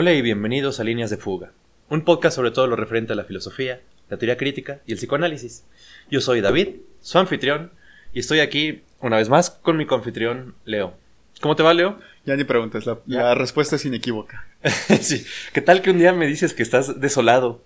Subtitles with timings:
[0.00, 1.52] Hola y bienvenidos a Líneas de Fuga,
[1.90, 5.66] un podcast sobre todo lo referente a la filosofía, la teoría crítica y el psicoanálisis.
[6.10, 6.68] Yo soy David,
[7.02, 7.70] su anfitrión,
[8.14, 10.94] y estoy aquí una vez más con mi confitrión Leo.
[11.42, 11.98] ¿Cómo te va, Leo?
[12.24, 14.46] Ya ni preguntes, la, la respuesta es inequívoca.
[15.02, 15.22] sí.
[15.52, 17.62] ¿Qué tal que un día me dices que estás desolado?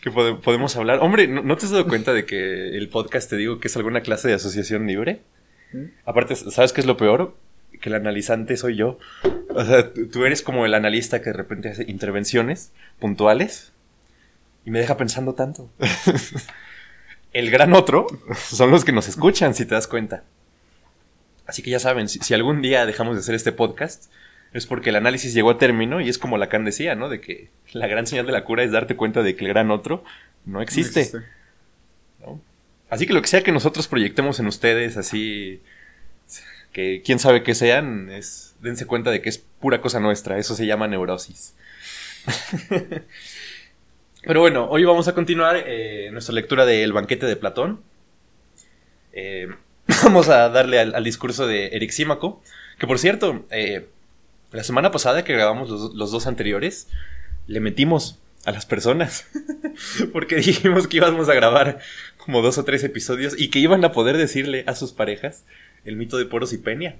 [0.00, 1.00] Que pode- podemos hablar.
[1.02, 3.76] Hombre, ¿no, no te has dado cuenta de que el podcast te digo que es
[3.76, 5.20] alguna clase de asociación libre?
[5.74, 5.84] ¿Mm?
[6.06, 7.36] Aparte, ¿sabes qué es lo peor?
[7.80, 8.98] Que el analizante soy yo.
[9.50, 13.72] O sea, tú eres como el analista que de repente hace intervenciones puntuales
[14.64, 15.70] y me deja pensando tanto.
[17.32, 20.24] el gran otro son los que nos escuchan, si te das cuenta.
[21.46, 24.10] Así que ya saben, si, si algún día dejamos de hacer este podcast,
[24.54, 27.08] es porque el análisis llegó a término y es como Lacan decía, ¿no?
[27.08, 29.70] De que la gran señal de la cura es darte cuenta de que el gran
[29.70, 30.04] otro
[30.46, 31.10] no No existe.
[32.20, 32.40] ¿no?
[32.88, 35.60] Así que lo que sea que nosotros proyectemos en ustedes, así
[36.74, 40.56] que quién sabe qué sean, es dense cuenta de que es pura cosa nuestra, eso
[40.56, 41.54] se llama neurosis.
[44.24, 47.80] Pero bueno, hoy vamos a continuar eh, nuestra lectura de El banquete de Platón.
[49.12, 49.48] Eh,
[50.02, 52.42] vamos a darle al, discurso de Erixímaco,
[52.78, 53.86] que por cierto, eh,
[54.50, 56.88] la semana pasada que grabamos los dos anteriores,
[57.46, 59.26] le metimos a las personas.
[60.12, 61.78] Porque dijimos que íbamos a grabar
[62.18, 65.44] como dos o tres episodios y que iban a poder decirle a sus parejas
[65.84, 66.96] el mito de Poros y Peña.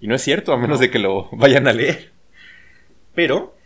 [0.00, 0.82] Y no es cierto, a menos No.
[0.82, 2.10] de que lo vayan a leer.
[3.14, 3.56] Pero,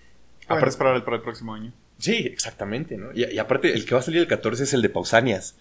[0.49, 1.73] Habrá esperar el- para el próximo año.
[1.99, 3.12] sí, exactamente, ¿no?
[3.12, 5.56] Y, y aparte, el que va a salir el 14 es el de Pausanias.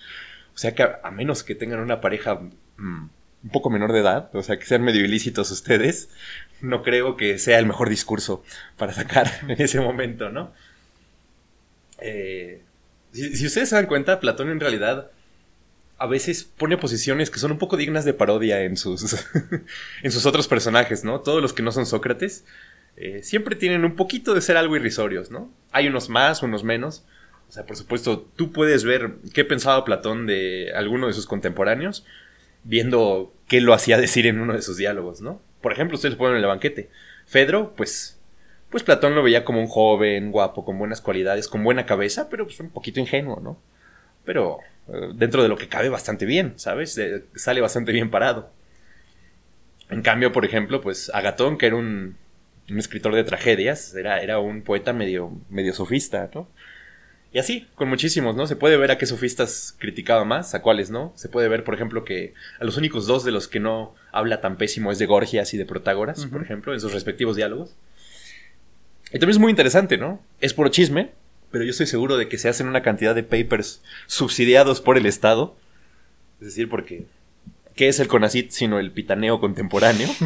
[0.54, 2.36] O sea que a, a menos que tengan una pareja
[2.78, 3.10] mm,
[3.44, 6.10] un poco menor de edad, o sea que sean medio ilícitos ustedes,
[6.62, 8.44] no creo que sea el mejor discurso
[8.78, 10.52] para sacar en ese momento, ¿no?
[12.02, 12.62] Eh,
[13.12, 15.12] si, ustedes se dan cuenta, Platón en realidad
[15.98, 19.18] a veces pone posiciones que son un poco dignas de parodia en sus,
[20.04, 21.20] en sus otros personajes, ¿no?
[21.20, 22.46] Todos los que no son Sócrates
[22.96, 25.52] eh, siempre tienen un poquito de ser algo irrisorios, ¿no?
[25.72, 27.06] Hay unos más, unos menos.
[27.48, 32.06] O sea, por supuesto, tú puedes ver qué pensaba Platón de alguno de sus contemporáneos,
[32.64, 35.42] viendo qué lo hacía decir en uno de sus diálogos, ¿no?
[35.62, 36.90] Por ejemplo, ustedes ponen en el banquete.
[37.26, 38.19] Fedro, pues,
[38.70, 42.46] pues Platón lo veía como un joven, guapo, con buenas cualidades, con buena cabeza, pero
[42.46, 43.60] pues un poquito ingenuo, ¿no?
[44.26, 46.98] Pero eh, dentro de lo que cabe bastante bien, ¿sabes?
[46.98, 48.52] Eh, sale bastante bien parado.
[49.90, 52.16] En cambio, por ejemplo, pues Agatón, que era un,
[52.70, 56.48] un escritor de tragedias, era, era un poeta medio, medio sofista, ¿no?
[57.32, 58.48] Y así, con muchísimos, ¿no?
[58.48, 61.14] Se puede ver a qué sofistas criticaba más, a cuáles no.
[61.16, 64.42] Se puede ver, por ejemplo, que a los únicos dos de los que no habla
[64.42, 67.76] tan pésimo es de Gorgias y de Protágoras, por ejemplo, en sus respectivos diálogos.
[69.10, 70.22] Y también es muy interesante, ¿no?
[70.40, 71.12] Es por chisme,
[71.52, 75.06] pero yo estoy seguro de que se hacen una cantidad de papers subsidiados por el
[75.06, 75.56] Estado.
[76.40, 77.06] Es decir, porque
[77.76, 80.08] ¿qué es el CONACIT sino el pitaneo contemporáneo?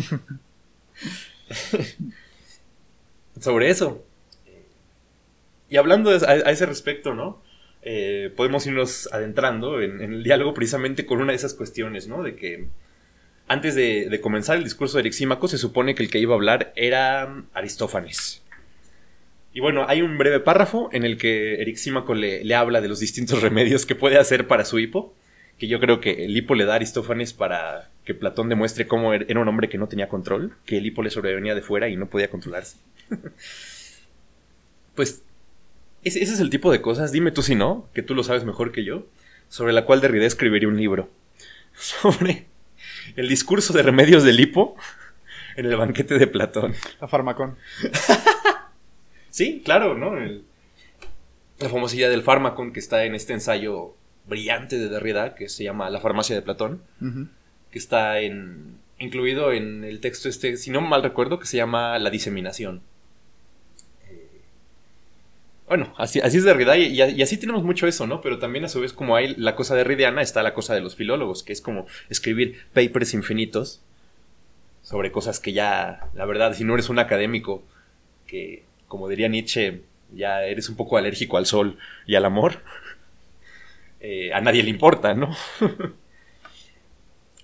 [3.39, 4.03] Sobre eso.
[5.69, 7.41] Y hablando a, ese respecto, ¿no?
[7.81, 12.21] Eh, podemos irnos adentrando en, en el diálogo precisamente con una de esas cuestiones, ¿no?
[12.21, 12.67] De que
[13.47, 16.38] antes de, de comenzar el discurso de Erixímaco se supone que el que iba a
[16.38, 18.43] hablar era Aristófanes.
[19.53, 23.00] Y bueno, hay un breve párrafo en el que Erixímaco le, le habla de los
[23.00, 25.14] distintos remedios que puede hacer para su hipo,
[25.59, 29.13] que yo creo que el hipo le da a Aristófanes para que Platón demuestre cómo
[29.13, 31.88] er- era un hombre que no tenía control, que el hipo le sobrevenía de fuera
[31.90, 32.78] y no podía controlarse.
[34.96, 35.22] pues
[36.03, 38.44] ese, ese es el tipo de cosas, dime tú si no, que tú lo sabes
[38.46, 39.06] mejor que yo,
[39.50, 41.09] sobre la cual Derrida escribiría un libro.
[41.75, 42.46] Sobre
[43.16, 44.75] el discurso de remedios del hipo
[45.56, 46.74] en el banquete de Platón.
[47.01, 47.57] La farmacón.
[49.33, 50.15] Sí, claro, ¿no?
[50.15, 50.44] El-
[51.59, 53.95] la famosilla del fármaco que está en este ensayo
[54.27, 56.83] brillante de Derrida, que se llama La farmacia de Platón,
[57.71, 61.97] que está en, incluido en el texto este, si no mal recuerdo, que se llama
[61.97, 62.81] La diseminación.
[64.07, 64.27] Eh,
[65.68, 68.21] Bueno, así, así es Derrida y, y- y así tenemos mucho eso, ¿no?
[68.21, 70.95] Pero también a su vez como hay la cosa derridiana, está la cosa de los
[70.95, 73.81] filólogos, que es como escribir papers infinitos
[74.83, 77.63] sobre cosas que ya, la verdad, si no eres un académico,
[78.27, 78.63] que
[78.94, 79.81] como diría Nietzsche,
[80.13, 82.62] ya eres un poco alérgico al sol y al amor,
[84.00, 85.36] eh, a nadie le importa, ¿no?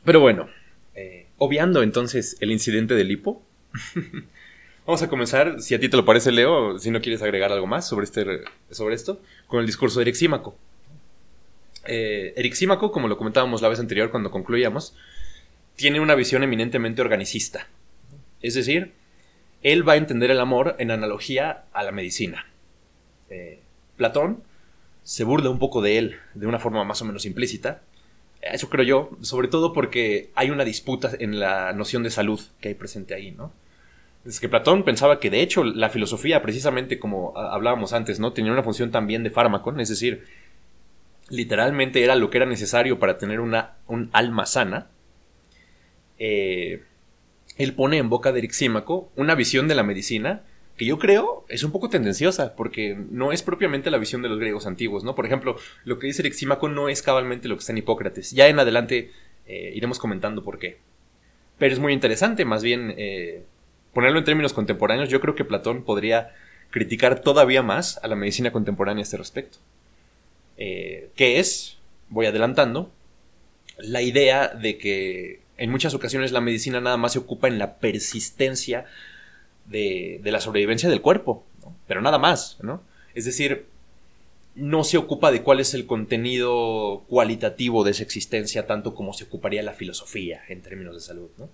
[0.06, 0.48] Pero bueno,
[0.94, 3.42] eh, obviando entonces el incidente del hipo,
[4.86, 7.66] vamos a comenzar, si a ti te lo parece, Leo, si no quieres agregar algo
[7.66, 10.56] más sobre, este, sobre esto, con el discurso de Erixímaco.
[11.86, 14.96] Eh, Erixímaco, como lo comentábamos la vez anterior cuando concluíamos,
[15.76, 17.66] tiene una visión eminentemente organicista.
[18.40, 18.94] Es decir,
[19.64, 22.46] él va a entender el amor en analogía a la medicina.
[23.30, 23.60] Eh,
[23.98, 24.44] Platón
[25.04, 27.82] se burla un poco de él de una forma más o menos implícita.
[28.42, 32.70] Eso creo yo, sobre todo porque hay una disputa en la noción de salud que
[32.70, 33.52] hay presente ahí, ¿no?
[34.26, 38.34] Es que Platón pensaba que de hecho la filosofía, precisamente como hablábamos antes, ¿no?
[38.34, 40.26] Tenía una función también de fármaco, es decir,
[41.30, 44.88] literalmente era lo que era necesario para tener una, un alma sana.
[46.18, 46.84] Eh,
[47.60, 50.44] él pone en boca de Erixímaco una visión de la medicina
[50.78, 54.40] que yo creo es un poco tendenciosa, porque no es propiamente la visión de los
[54.40, 55.14] griegos antiguos, ¿no?
[55.14, 58.32] Por ejemplo, lo que dice Erixímaco no es cabalmente lo que está en Hipócrates.
[58.32, 59.12] Ya en adelante
[59.46, 60.78] eh, iremos comentando por qué.
[61.58, 63.44] Pero es muy interesante, más bien, eh,
[63.94, 66.34] ponerlo en términos contemporáneos, yo creo que Platón podría
[66.70, 69.58] criticar todavía más a la medicina contemporánea a este respecto.
[70.56, 71.78] Eh, que es,
[72.08, 72.90] voy adelantando,
[73.80, 77.78] la idea de que en muchas ocasiones la medicina nada más se ocupa en la
[77.78, 78.86] persistencia
[79.66, 81.46] de, la sobrevivencia del cuerpo,
[81.88, 82.82] pero nada más, ¿no?
[83.14, 83.66] Es decir,
[84.56, 89.26] no se ocupa de cuál es el contenido cualitativo de esa existencia tanto como se
[89.26, 91.50] ocuparía la filosofía en términos de salud, ¿no?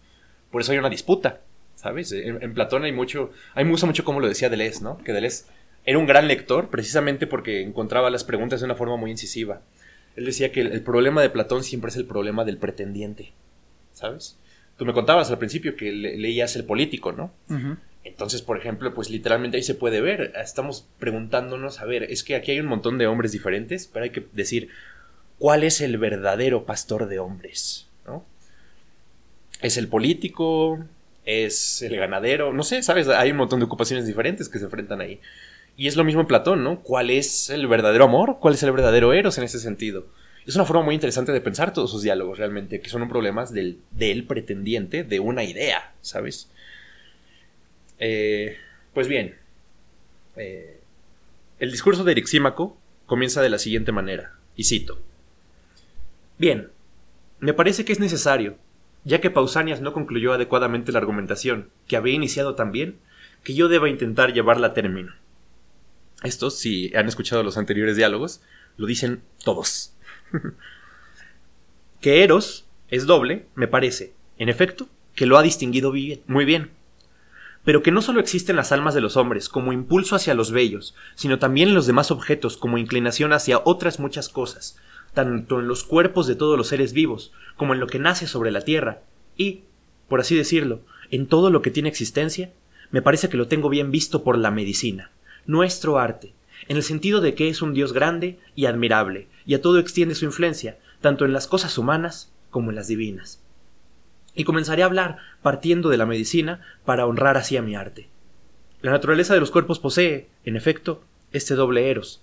[0.51, 1.41] Por eso hay una disputa,
[1.75, 2.11] ¿sabes?
[2.11, 4.97] En, Platón hay mucho, a mí me gusta mucho como lo decía Deleuze, ¿no?
[4.99, 5.45] Que Deleuze
[5.85, 9.61] era un gran lector precisamente porque encontraba las preguntas de una forma muy incisiva.
[10.15, 13.33] Él decía que el, problema de Platón siempre es el problema del pretendiente,
[13.95, 14.37] ¿sabes?
[14.77, 17.31] Tú me contabas al principio que leías el político, ¿no?
[18.03, 22.35] Entonces, por ejemplo, pues literalmente ahí se puede ver, estamos preguntándonos, a ver, es que
[22.35, 24.69] aquí hay un montón de hombres diferentes, pero hay que decir,
[25.39, 27.87] ¿cuál es el verdadero pastor de hombres?
[28.05, 28.23] ¿no?
[29.61, 30.79] ¿Es el político?
[31.25, 32.53] ¿Es el ganadero?
[32.53, 33.07] No sé, ¿sabes?
[33.07, 35.19] Hay un montón de ocupaciones diferentes que se enfrentan ahí.
[35.75, 36.81] Y es lo mismo en Platón, ¿no?
[36.81, 38.37] ¿Cuál es el verdadero amor?
[38.39, 40.05] ¿Cuál es el verdadero eros en ese sentido?
[40.45, 43.79] Es una forma muy interesante de pensar todos sus diálogos realmente, que son problemas del,
[43.91, 46.49] del pretendiente de una idea, ¿sabes?
[47.97, 48.57] Eh,
[48.93, 49.35] pues bien,
[50.35, 50.79] eh,
[51.59, 52.77] el discurso de Erixímaco
[53.07, 54.99] comienza de la siguiente manera, y cito.
[56.37, 56.69] Bien,
[57.39, 58.57] me parece que es necesario,
[59.03, 62.97] ya que Pausanias no concluyó adecuadamente la argumentación, que había iniciado también,
[63.43, 65.13] que yo deba intentar llevarla a término.
[66.23, 68.41] Esto, si han escuchado los anteriores diálogos,
[68.77, 69.94] lo dicen todos.
[72.01, 75.93] que Eros es doble, me parece, en efecto, que lo ha distinguido
[76.27, 76.71] muy bien.
[77.63, 80.93] Pero que no solo existen las almas de los hombres como impulso hacia los bellos,
[81.15, 84.77] sino también en los demás objetos como inclinación hacia otras muchas cosas,
[85.13, 88.51] tanto en los cuerpos de todos los seres vivos, como en lo que nace sobre
[88.51, 89.01] la tierra,
[89.35, 89.61] y,
[90.07, 92.51] por así decirlo, en todo lo que tiene existencia,
[92.91, 95.09] me parece que lo tengo bien visto por la medicina,
[95.47, 96.33] nuestro arte,
[96.67, 100.15] en el sentido de que es un Dios grande y admirable, y a todo extiende
[100.15, 103.41] su influencia, tanto en las cosas humanas como en las divinas
[104.35, 108.09] y comenzaré a hablar partiendo de la medicina para honrar así a mi arte.
[108.81, 112.21] La naturaleza de los cuerpos posee, en efecto, este doble eros,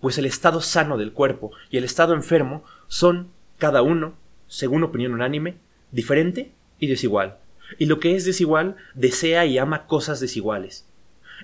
[0.00, 3.28] pues el estado sano del cuerpo y el estado enfermo son,
[3.58, 4.14] cada uno,
[4.48, 5.56] según opinión unánime,
[5.92, 7.38] diferente y desigual,
[7.78, 10.86] y lo que es desigual desea y ama cosas desiguales.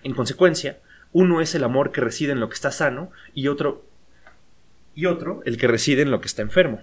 [0.02, 0.80] En consecuencia,
[1.12, 3.84] uno es el amor que reside en lo que está sano y otro
[4.94, 6.82] y otro el que reside en lo que está enfermo.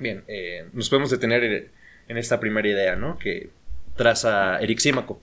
[0.00, 1.70] Bien, eh, nos podemos detener
[2.08, 3.18] en esta primera idea, ¿no?
[3.18, 3.50] Que
[3.96, 5.20] traza Eric Símaco.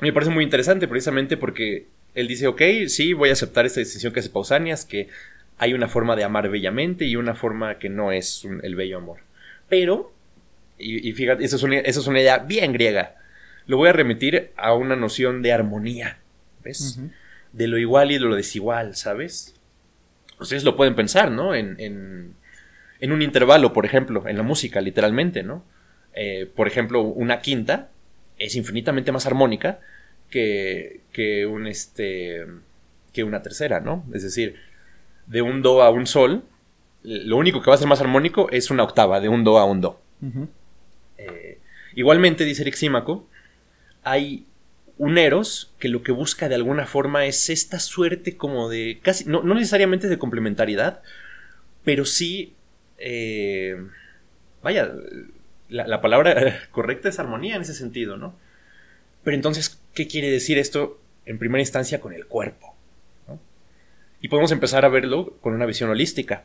[0.00, 4.12] Me parece muy interesante precisamente porque él dice, ok, sí, voy a aceptar esta distinción
[4.12, 5.08] que hace Pausanias, que
[5.58, 9.18] hay una forma de amar bellamente y una forma que no es el bello amor.
[9.68, 10.12] Pero,
[10.78, 13.16] y, fíjate, esa es, una, es, una, idea bien griega.
[13.66, 16.18] Lo voy a remitir a una noción de armonía,
[16.64, 16.98] ¿ves?
[17.52, 19.54] De lo igual y de lo desigual, ¿sabes?
[20.40, 21.54] Ustedes lo pueden pensar, ¿no?
[21.54, 22.34] en
[23.04, 25.62] en un intervalo, por ejemplo, en la música, literalmente, ¿no?
[26.14, 27.90] Eh, por ejemplo, una quinta
[28.38, 29.80] es infinitamente más armónica
[30.30, 32.46] que, que, un, este,
[33.12, 34.06] que una tercera, ¿no?
[34.14, 34.56] Es decir,
[35.26, 36.44] de un do a un sol,
[37.02, 39.66] lo único que va a ser más armónico es una octava, de un do a
[39.66, 40.00] un do.
[41.18, 41.58] Eh,
[41.94, 43.28] igualmente, dice Erixímaco,
[44.02, 44.46] hay
[44.98, 49.24] un Eros que lo que busca de alguna forma es esta suerte como de casi,
[49.24, 51.02] no, no necesariamente de complementariedad,
[51.84, 52.54] pero sí
[52.98, 53.76] eh,
[54.62, 54.92] vaya,
[55.68, 58.34] la, palabra correcta es armonía en ese sentido, ¿no?
[59.22, 62.74] Pero entonces, ¿qué quiere decir esto en primera instancia con el cuerpo?
[64.20, 66.44] Y podemos empezar a verlo con una visión holística,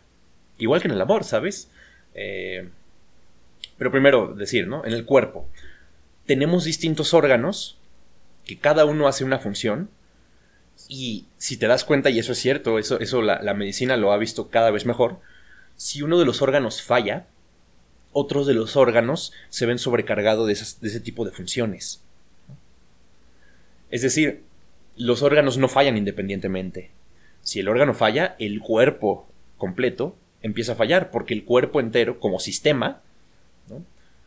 [0.58, 1.72] igual que en el amor, ¿sabes?
[2.14, 2.68] Eh,
[3.78, 4.86] pero primero decir, ¿no?
[4.86, 5.48] En el cuerpo
[6.26, 7.79] tenemos distintos órganos
[8.50, 9.92] que cada uno hace una función
[10.88, 14.18] y si te das cuenta, y eso es cierto, eso, eso la medicina lo ha
[14.18, 15.20] visto cada vez mejor,
[15.76, 17.28] si uno de los órganos falla,
[18.12, 22.04] otros de los órganos se ven sobrecargados de, ese tipo de funciones.
[23.92, 24.42] Es decir,
[24.98, 26.90] los órganos no fallan independientemente.
[27.44, 29.28] Si el órgano falla, el cuerpo
[29.58, 33.02] completo empieza a fallar, porque el cuerpo entero, como sistema,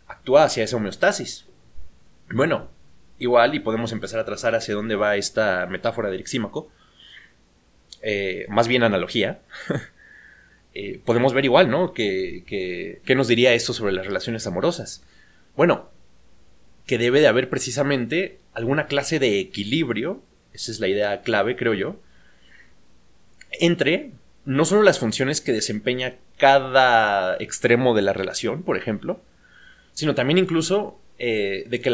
[0.07, 1.47] actúa hacia esa homeostasis.
[2.31, 2.69] Bueno,
[3.23, 6.71] igual, y podemos empezar a trazar hacia dónde va esta metáfora de Erixímaco,
[8.02, 9.41] eh, más bien analogía,
[10.75, 11.93] eh, podemos ver igual, ¿no?
[11.93, 12.43] ¿Qué
[13.05, 15.05] que, nos diría esto sobre las relaciones amorosas?
[15.57, 15.91] Bueno,
[16.87, 20.21] que debe de haber precisamente alguna clase de equilibrio,
[20.52, 21.97] esa es la idea clave, creo yo,
[23.61, 24.11] entre
[24.45, 29.21] no solo las funciones que desempeña cada extremo de la relación, por ejemplo,
[29.93, 31.91] sino también incluso eh, de que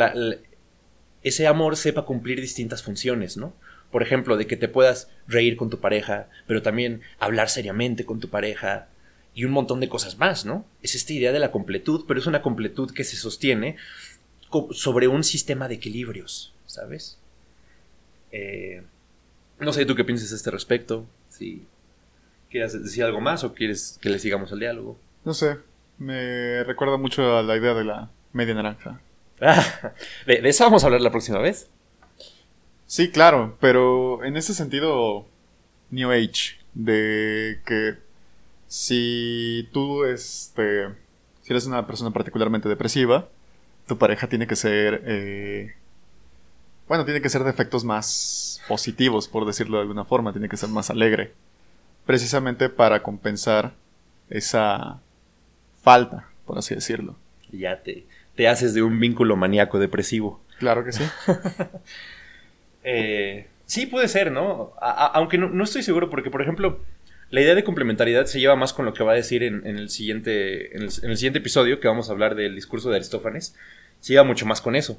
[1.23, 3.53] ese amor sepa cumplir distintas funciones, ¿no?
[3.91, 8.21] Por ejemplo, de que te puedas reír con tu pareja, pero también hablar seriamente con
[8.21, 8.89] tu pareja
[9.35, 10.67] y un montón de cosas más, ¿no?
[10.83, 13.77] Es esta idea de la completud, pero es una completud que se sostiene
[14.73, 17.19] sobre un sistema de equilibrios, ¿sabes?
[18.33, 18.83] Eh,
[19.59, 21.67] no sé tú qué piensas a este respecto, si
[22.51, 24.99] quieres decir algo más o quieres que le sigamos el diálogo.
[25.25, 25.59] No sé,
[25.99, 29.01] me recuerda mucho a la idea de la media naranja.
[30.27, 31.69] ¿de, eso vamos a hablar la próxima vez?
[32.87, 35.27] Sí, claro, pero en ese sentido,
[35.91, 37.97] New Age, de que
[38.67, 40.89] si tú, este,
[41.43, 43.29] si eres una persona particularmente depresiva,
[43.87, 45.75] tu pareja tiene que ser, eh,
[46.89, 50.57] bueno, tiene que ser de efectos más positivos, por decirlo de alguna forma, tiene que
[50.57, 51.33] ser más alegre,
[52.07, 53.75] precisamente para compensar
[54.31, 55.01] esa
[55.83, 57.17] falta, por así decirlo.
[57.51, 58.07] Ya te,
[58.39, 60.41] te haces de un vínculo maníaco depresivo.
[60.61, 61.03] Claro que sí.
[62.91, 64.73] Eh, sí, puede ser, ¿no?
[64.81, 66.81] aunque no, estoy seguro, porque, por ejemplo,
[67.29, 69.91] la idea de complementariedad se lleva más con lo que va a decir en, el,
[69.91, 73.55] siguiente, en el, siguiente episodio, que vamos a hablar del discurso de Aristófanes.
[74.01, 74.99] Se lleva mucho más con eso.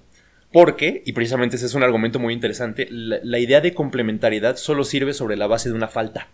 [0.51, 5.13] Porque, y precisamente ese es un argumento muy interesante, la, idea de complementariedad solo sirve
[5.13, 6.27] sobre la base de una falta.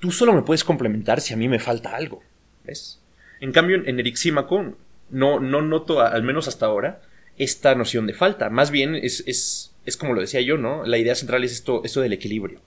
[0.00, 2.20] Tú solo me puedes complementar si a mí me falta algo.
[2.64, 2.98] ¿Ves?
[3.38, 4.76] En cambio, en Erixímaco
[5.12, 7.00] no, no noto, al menos hasta ahora,
[7.38, 8.50] esta noción de falta.
[8.50, 10.84] Más bien es, es, es como lo decía yo, ¿no?
[10.84, 12.60] La idea central es esto, esto del equilibrio.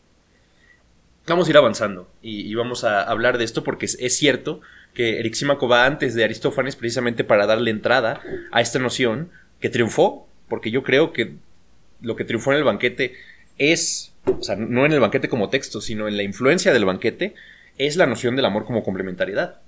[1.28, 4.62] Vamos a ir avanzando y, vamos a hablar de esto porque es, cierto
[4.94, 8.22] que Erixímaco va antes de Aristófanes precisamente para darle entrada
[8.52, 11.34] a esta noción que triunfó, porque yo creo que
[12.00, 13.16] lo que triunfó en el banquete
[13.58, 17.34] es, o sea, no en el banquete como texto, sino en la influencia del banquete,
[17.80, 19.62] es la noción del amor como complementariedad.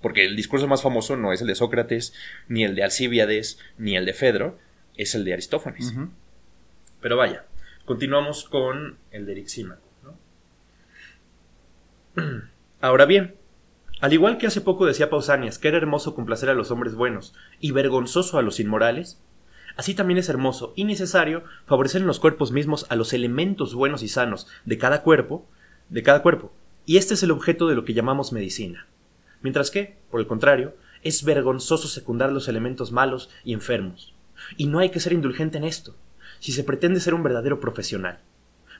[0.00, 2.14] Porque el discurso más famoso no es el de Sócrates,
[2.48, 4.58] ni el de Alcíbiades, ni el de Fedro,
[4.96, 5.94] es el de Aristófanes.
[7.00, 7.44] Pero vaya,
[7.84, 9.82] continuamos con el de Erixímaco.
[12.80, 13.34] Ahora bien,
[14.00, 17.34] al igual que hace poco decía Pausanias que era hermoso complacer a los hombres buenos
[17.58, 19.20] y vergonzoso a los inmorales,
[19.76, 24.02] así también es hermoso y necesario favorecer en los cuerpos mismos a los elementos buenos
[24.02, 25.48] y sanos de cada cuerpo,
[25.88, 26.52] de cada cuerpo,
[26.86, 28.86] y este es el objeto de lo que llamamos medicina
[29.44, 30.74] mientras que, por el contrario,
[31.04, 34.14] es vergonzoso secundar los elementos malos y enfermos.
[34.56, 35.94] Y no hay que ser indulgente en esto,
[36.40, 38.18] si se pretende ser un verdadero profesional.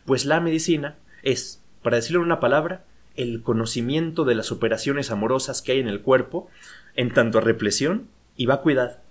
[0.07, 5.63] Pues la medicina es, para decirlo en una palabra, el conocimiento de las operaciones amorosas
[5.63, 6.49] que hay en el cuerpo,
[6.97, 9.03] en tanto a represión y vacuidad.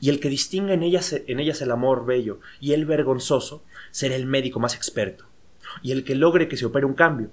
[0.00, 4.14] Y el que distinga en ellas, en ellas el amor bello y el vergonzoso será
[4.14, 5.26] el médico más experto.
[5.82, 7.30] Y el que logre que se opere un cambio,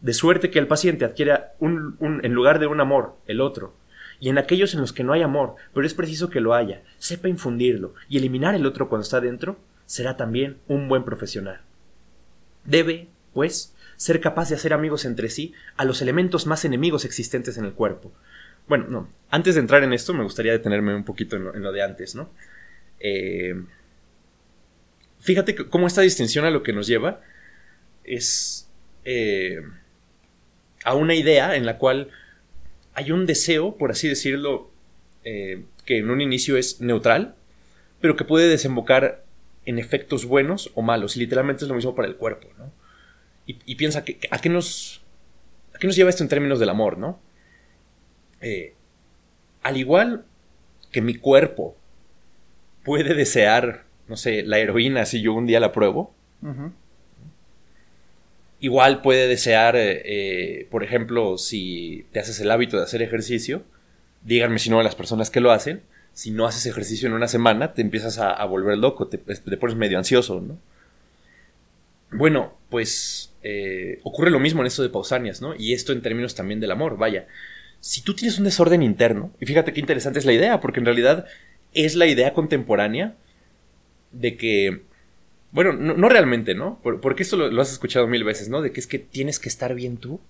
[0.00, 3.74] de suerte que el paciente adquiera un, en lugar de un amor, el otro,
[4.20, 6.82] y en aquellos en los que no hay amor, pero es preciso que lo haya,
[6.98, 11.60] sepa infundirlo y eliminar el otro cuando está dentro, será también un buen profesional.
[12.64, 17.58] Debe, pues, ser capaz de hacer amigos entre sí a los elementos más enemigos existentes
[17.58, 18.12] en el cuerpo.
[18.68, 21.82] Bueno, no, antes de entrar en esto me gustaría detenerme un poquito en lo, de
[21.82, 22.30] antes, ¿no?
[23.00, 23.54] Eh,
[25.20, 27.20] fíjate cómo esta distinción a lo que nos lleva
[28.04, 28.68] es...
[29.04, 29.62] Eh,
[30.88, 32.08] a una idea en la cual
[32.94, 34.70] hay un deseo, por así decirlo,
[35.22, 37.34] eh, que en un inicio es neutral,
[38.00, 39.22] pero que puede desembocar
[39.66, 41.14] en efectos buenos o malos.
[41.14, 42.72] Y literalmente es lo mismo para el cuerpo, ¿no?
[43.44, 45.02] Y, piensa, que, ¿a, qué nos,
[45.74, 47.20] ¿a qué nos lleva esto en términos del amor, no?
[48.40, 48.74] Eh,
[49.62, 50.24] al igual
[50.90, 51.76] que mi cuerpo
[52.82, 56.14] puede desear, no sé, la heroína si yo un día la pruebo,
[58.60, 63.62] Igual puede desear, eh, eh, por ejemplo, si te haces el hábito de hacer ejercicio,
[64.24, 67.28] díganme si no a las personas que lo hacen, si no haces ejercicio en una
[67.28, 70.58] semana, te empiezas a, volver loco, te, pones medio ansioso, ¿no?
[72.10, 75.54] Bueno, pues eh, ocurre lo mismo en esto de Pausanias, ¿no?
[75.54, 77.28] Y esto en términos también del amor, vaya.
[77.78, 80.86] Si tú tienes un desorden interno, y fíjate qué interesante es la idea, porque en
[80.86, 81.26] realidad
[81.74, 83.14] es la idea contemporánea
[84.10, 84.82] de que
[85.50, 86.78] bueno, no, realmente, ¿no?
[86.82, 88.60] porque esto lo, has escuchado mil veces, ¿no?
[88.60, 90.20] De que es que tienes que estar bien tú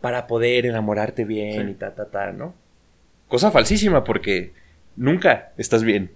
[0.00, 2.54] para poder enamorarte bien y ta, ta, ta, ¿no?
[3.28, 4.52] Cosa falsísima porque
[4.96, 6.10] nunca estás bien.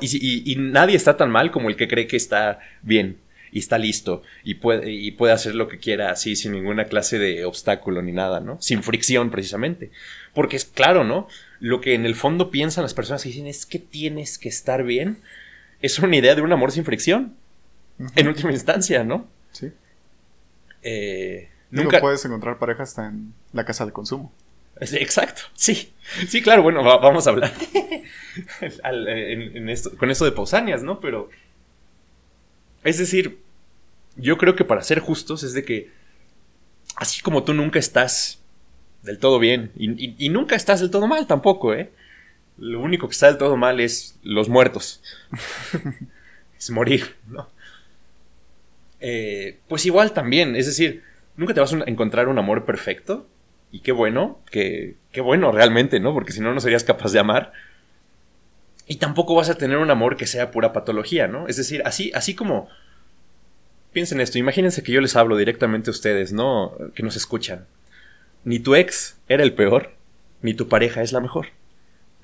[0.00, 3.18] Y, y, nadie está tan mal como el que cree que está bien
[3.52, 7.18] y está listo y puede, y puede hacer lo que quiera así sin ninguna clase
[7.18, 8.56] de obstáculo ni nada, ¿no?
[8.62, 9.90] Sin fricción precisamente.
[10.32, 11.28] Porque es claro, ¿no?
[11.60, 14.84] Lo que en el fondo piensan las personas que dicen es que tienes que estar
[14.84, 15.18] bien
[15.84, 17.36] es una idea de un amor sin fricción.
[18.16, 19.28] En última instancia, ¿no?
[19.52, 19.70] Sí.
[20.82, 24.32] Eh, nunca puedes encontrar pareja hasta en la casa de consumo.
[24.80, 25.92] Exacto, sí.
[26.28, 27.52] Sí, claro, bueno, vamos a hablar
[29.98, 31.00] con esto de Pausanias, ¿no?
[31.00, 31.30] Pero.
[32.82, 33.38] Es decir,
[34.16, 35.90] yo creo que para ser justos es de que.
[36.96, 38.40] Así como tú nunca estás
[39.02, 41.92] del todo bien y, nunca estás del todo mal tampoco, ¿eh?
[42.56, 45.02] Lo único que está del todo mal es los muertos.
[46.58, 47.48] es morir, ¿no?
[49.00, 51.02] Eh, pues igual también, es decir,
[51.36, 53.26] nunca te vas a encontrar un amor perfecto
[53.70, 56.14] y qué bueno, que, qué bueno realmente, ¿no?
[56.14, 57.52] Porque si no, no serías capaz de amar.
[58.86, 61.48] Y tampoco vas a tener un amor que sea pura patología, ¿no?
[61.48, 62.68] Es decir, así, así como...
[63.92, 66.76] Piensen esto, imagínense que yo les hablo directamente a ustedes, ¿no?
[66.94, 67.66] Que nos escuchan.
[68.44, 69.92] Ni tu ex era el peor,
[70.42, 71.48] ni tu pareja es la mejor.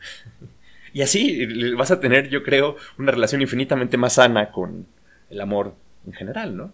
[0.92, 4.86] y así vas a tener, yo creo, una relación infinitamente más sana con
[5.28, 5.74] el amor
[6.06, 6.72] en general, ¿no?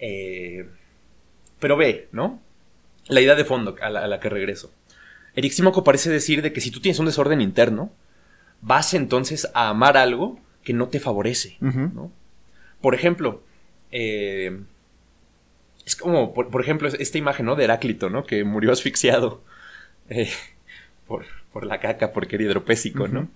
[0.00, 0.68] Eh,
[1.58, 2.40] pero ve, ¿no?
[3.08, 4.72] la idea de fondo a la, que regreso.
[5.34, 7.92] Erixímaco parece decir de que si tú tienes un desorden interno,
[8.60, 11.56] vas entonces a amar algo que no te favorece.
[11.60, 12.12] ¿no?
[12.80, 13.42] Por ejemplo,
[13.90, 14.60] eh,
[15.86, 17.56] es como, por, ejemplo, esta imagen ¿no?
[17.56, 18.24] de Heráclito, ¿no?
[18.24, 19.42] que murió asfixiado
[20.08, 20.30] eh,
[21.06, 21.24] por,
[21.66, 23.28] la caca, porque era hidropésico, ¿no?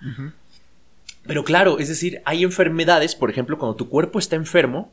[1.27, 4.93] Pero claro, es decir, hay enfermedades, por ejemplo, cuando tu cuerpo está enfermo,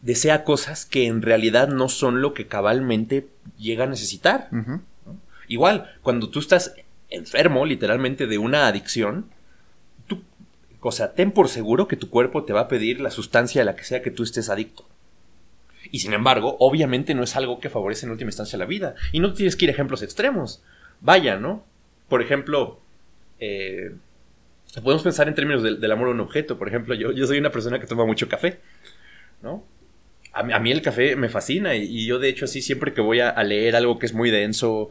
[0.00, 4.48] desea cosas que en realidad no son lo que cabalmente llega a necesitar.
[5.48, 6.74] Igual, cuando tú estás
[7.08, 9.26] enfermo, literalmente, de una adicción,
[10.06, 10.22] tú,
[10.80, 13.64] o sea, ten por seguro que tu cuerpo te va a pedir la sustancia a
[13.64, 14.86] la que sea que tú estés adicto.
[15.90, 18.94] Y sin embargo, obviamente no es algo que favorece en última instancia la vida.
[19.12, 20.62] Y no tienes que ir a ejemplos extremos.
[21.00, 21.64] Vaya, ¿no?
[22.08, 22.80] Por ejemplo,
[23.40, 23.92] eh,
[24.82, 26.58] podemos pensar en términos del, amor a un objeto.
[26.58, 28.60] Por ejemplo, yo, soy una persona que toma mucho café,
[29.42, 29.64] ¿no?
[30.36, 33.42] a, mí el café me fascina y, yo de hecho así siempre que voy a,
[33.42, 34.90] leer algo que es muy denso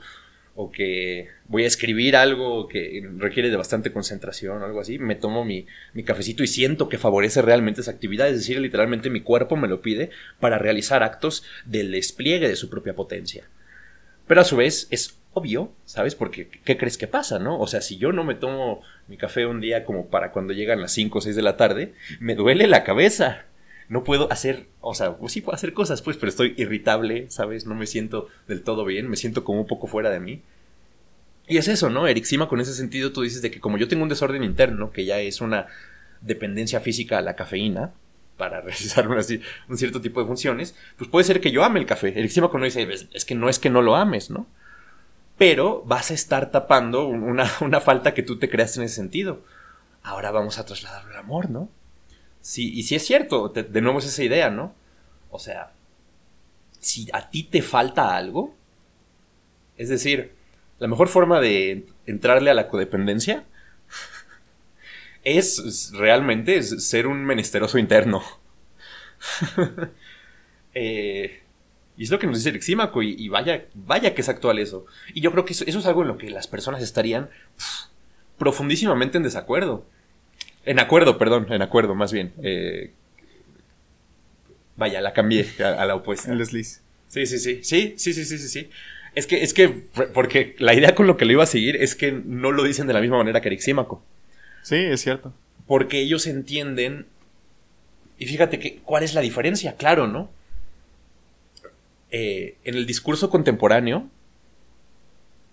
[0.56, 5.16] o que voy a escribir algo que requiere de bastante concentración o algo así, me
[5.16, 5.68] tomo mi,
[6.04, 9.82] cafecito y siento que favorece realmente esa actividad, es decir, literalmente mi cuerpo me lo
[9.82, 13.48] pide para realizar actos del despliegue de su propia potencia.
[14.28, 16.16] Pero a su vez es obvio, ¿sabes?
[16.16, 17.60] Porque ¿qué crees que pasa, no?
[17.60, 20.82] O sea, si yo no me tomo mi café un día como para cuando llegan
[20.82, 23.46] las 5 o 6 de la tarde, me duele la cabeza
[23.88, 27.66] no puedo hacer, o sea, pues sí puedo hacer cosas, pues, pero estoy irritable, ¿sabes?
[27.66, 30.42] No me siento del todo bien, me siento como un poco fuera de mí.
[31.48, 32.08] Y es eso, ¿no?
[32.08, 35.06] Erixima, con ese sentido, tú dices de que como yo tengo un desorden interno, que
[35.06, 35.68] ya es una
[36.22, 37.94] dependencia física a la cafeína,
[38.38, 42.10] para realizar un cierto tipo de funciones, pues puede ser que yo ame el café.
[42.18, 44.48] Erixima cuando dice, es que no es que no lo ames, ¿no?
[45.38, 49.44] Pero vas a estar tapando una, una falta que tú te creaste en ese sentido.
[50.04, 51.70] Ahora vamos a trasladarlo al amor, ¿no?
[52.42, 54.76] Sí, y si es cierto, de nuevo es esa idea, ¿no?
[55.32, 55.72] O sea,
[56.80, 58.56] si a ti te falta algo,
[59.78, 60.36] es decir,
[60.78, 63.46] la mejor forma de entrarle a la codependencia
[65.24, 68.24] es realmente ser un menesteroso interno.
[70.78, 71.45] Eh,
[71.98, 74.86] y es lo que nos dice el Exímaco, y, vaya, vaya que es actual eso.
[75.14, 77.30] Y yo creo que eso, es algo en lo que las personas estarían
[78.38, 79.86] profundísimamente en desacuerdo.
[80.66, 82.34] En acuerdo, perdón, en acuerdo, más bien.
[82.44, 82.92] Eh,
[84.76, 86.32] vaya, la cambié a, la opuesta.
[86.32, 86.82] El desliz.
[87.08, 87.64] Sí, sí, sí.
[87.64, 88.70] Sí, sí, sí, sí, sí, sí.
[89.14, 91.96] Es que, es que, porque la idea con lo que lo iba a seguir es
[91.96, 94.04] que no lo dicen de la misma manera que Erixímaco.
[94.64, 95.34] Sí, es cierto.
[95.66, 97.06] Porque ellos entienden.
[98.18, 99.78] Y fíjate que, ¿cuál es la diferencia?
[99.78, 100.30] Claro, ¿no?
[102.18, 104.08] Eh, en el discurso contemporáneo,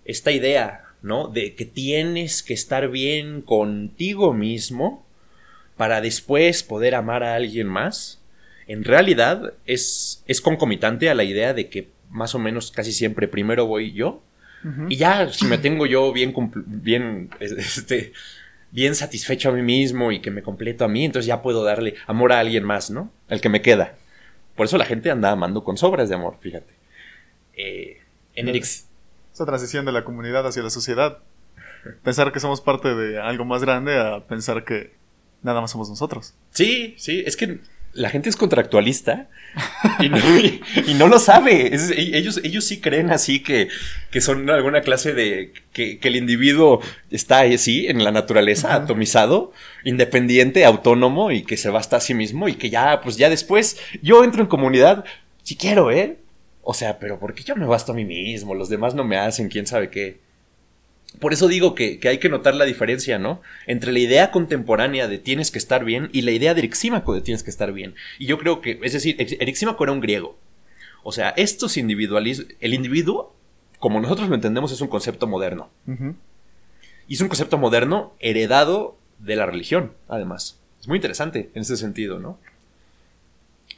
[0.05, 1.27] esta idea, ¿no?
[1.27, 5.05] De que tienes que estar bien contigo mismo
[5.75, 8.21] para después poder amar a alguien más,
[8.65, 13.27] en realidad es, es concomitante a la idea de que más o menos casi siempre
[13.27, 14.21] primero voy yo
[14.87, 16.33] y ya si me tengo yo bien,
[16.65, 18.13] bien, este,
[18.71, 21.95] bien satisfecho a mí mismo y que me completo a mí, entonces ya puedo darle
[22.07, 23.11] amor a alguien más, ¿no?
[23.27, 23.97] El que me queda.
[24.55, 26.73] Por eso la gente anda amando con sobras de amor, fíjate.
[27.55, 28.01] Eh,
[28.35, 31.19] en Esa transición de la comunidad hacia la sociedad.
[32.03, 34.93] Pensar que somos parte de algo más grande a pensar que
[35.41, 36.33] nada más somos nosotros.
[36.51, 37.59] Sí, sí, es que
[37.93, 39.29] la gente es contractualista
[39.99, 40.09] y
[40.95, 41.71] no, lo sabe.
[41.95, 43.67] ellos, ellos sí creen así que,
[44.11, 45.53] que son alguna clase de.
[45.71, 49.53] Que, el individuo está así en la naturaleza, atomizado,
[49.83, 53.79] independiente, autónomo y que se basta a sí mismo y que ya, pues ya después
[54.01, 55.05] yo entro en comunidad
[55.43, 56.17] si quiero, ¿eh?
[56.61, 58.55] O sea, pero ¿por qué yo me basto a mí mismo?
[58.55, 60.22] Los demás no me hacen, quién sabe qué.
[61.19, 63.41] Por eso digo que, hay que notar la diferencia, ¿no?
[63.67, 67.21] Entre la idea contemporánea de tienes que estar bien y la idea de Erixímaco de
[67.21, 67.95] tienes que estar bien.
[68.19, 70.37] Y yo creo que, es decir, Erixímaco era un griego.
[71.03, 73.35] O sea, estos individualismos, el individuo,
[73.79, 75.69] como nosotros lo entendemos, es un concepto moderno.
[77.07, 80.59] Y es un concepto moderno heredado de la religión, además.
[80.79, 82.39] Es muy interesante en ese sentido, ¿no?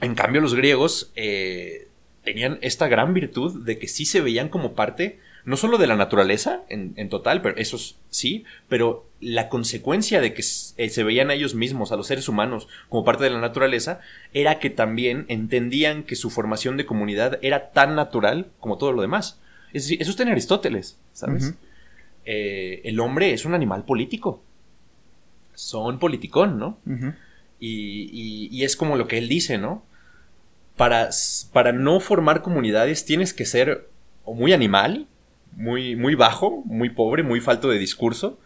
[0.01, 1.87] En cambio, los griegos eh,
[2.23, 5.95] tenían esta gran virtud de que sí se veían como parte no solo de la
[5.95, 7.77] naturaleza en, total, pero eso
[8.09, 12.27] sí, pero la consecuencia de que eh, se veían a ellos mismos, a los seres
[12.27, 13.99] humanos, como parte de la naturaleza,
[14.33, 19.03] era que también entendían que su formación de comunidad era tan natural como todo lo
[19.03, 19.39] demás.
[19.71, 21.53] Es decir, eso está en Aristóteles, ¿sabes?
[22.25, 24.41] Eh, el hombre es un animal político.
[25.53, 26.79] Son politicón, ¿no?
[27.59, 29.83] y, y, es como lo que él dice, ¿no?
[30.75, 31.09] Para,
[31.53, 33.87] para no formar comunidades tienes que ser
[34.25, 35.07] o muy animal,
[35.55, 38.39] muy, muy bajo, muy pobre, muy falto de discurso,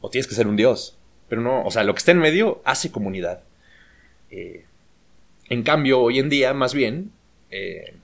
[0.00, 0.98] o tienes que ser un dios.
[1.28, 3.42] Pero no, o sea, lo que está en medio hace comunidad.
[4.30, 4.64] Eh,
[5.48, 7.12] en cambio, hoy en día, más bien,
[7.50, 7.94] eh,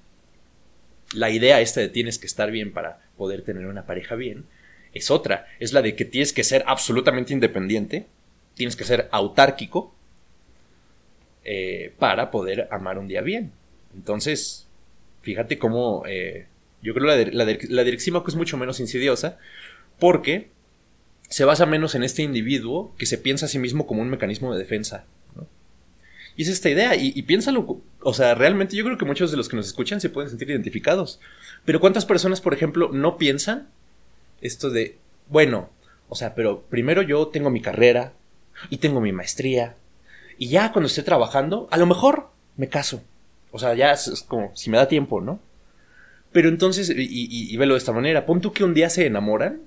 [1.12, 4.46] la idea esta de tienes que estar bien para poder tener una pareja bien,
[4.92, 5.46] es otra.
[5.58, 8.06] Es la de que tienes que ser absolutamente independiente,
[8.54, 9.92] tienes que ser autárquico
[11.44, 13.52] eh, para poder amar un día bien.
[13.94, 14.66] Entonces,
[15.22, 16.04] fíjate cómo
[16.82, 19.38] yo creo que la, de, la, es mucho menos insidiosa
[19.98, 20.50] porque
[21.28, 24.52] se basa menos en este individuo que se piensa a sí mismo como un mecanismo
[24.52, 25.04] de defensa.
[26.36, 29.48] Y es esta idea, y, piénsalo, o sea, realmente yo creo que muchos de los
[29.48, 31.18] que nos escuchan se pueden sentir identificados.
[31.64, 33.68] Pero ¿cuántas personas, por ejemplo, no piensan
[34.42, 35.70] esto de, bueno,
[36.10, 38.12] o sea, pero primero yo tengo mi carrera
[38.68, 39.76] y tengo mi maestría,
[40.36, 43.02] y ya cuando esté trabajando, a lo mejor me caso.
[43.50, 45.40] O sea, ya es como si me da tiempo, ¿no?
[46.32, 49.60] Pero entonces, y, y, velo de esta manera, pon tú que un día se enamoran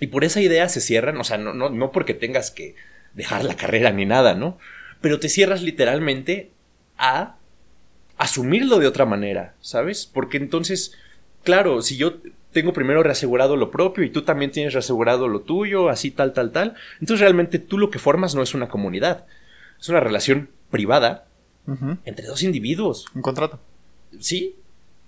[0.00, 2.74] y por esa idea se cierran, o sea, no, no, no porque tengas que
[3.14, 4.58] dejar la carrera ni nada, ¿no?
[5.00, 6.50] Pero te cierras literalmente
[6.98, 7.36] a
[8.18, 10.06] asumirlo de otra manera, ¿sabes?
[10.06, 10.94] Porque entonces,
[11.44, 12.14] claro, si yo
[12.52, 16.52] tengo primero reasegurado lo propio y tú también tienes reasegurado lo tuyo, así tal, tal,
[16.52, 19.26] tal, entonces realmente tú lo que formas no es una comunidad,
[19.78, 21.26] es una relación privada
[22.04, 23.06] entre dos individuos.
[23.14, 23.60] Un contrato.
[24.20, 24.56] Sí,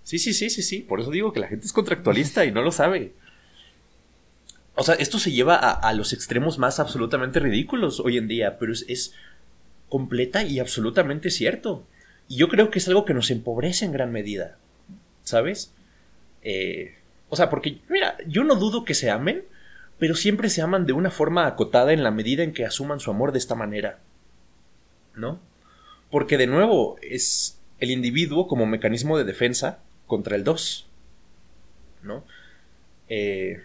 [0.09, 0.79] Sí, sí, sí, sí, sí.
[0.79, 3.13] Por eso digo que la gente es contractualista y no lo sabe.
[4.75, 8.73] O sea, esto se lleva a, los extremos más absolutamente ridículos hoy en día, pero
[8.73, 9.13] es,
[9.91, 11.87] completa y absolutamente cierto.
[12.27, 14.57] Y yo creo que es algo que nos empobrece en gran medida.
[15.25, 15.75] ¿Sabes?
[16.43, 16.95] Eh,
[17.29, 19.45] o sea, porque, mira, yo no dudo que se amen,
[19.99, 23.11] pero siempre se aman de una forma acotada en la medida en que asuman su
[23.11, 23.99] amor de esta manera.
[25.15, 25.39] ¿No?
[26.11, 30.89] Porque de nuevo es el individuo como mecanismo de defensa contra el 2.
[32.03, 32.25] ¿No?
[33.09, 33.63] Eh,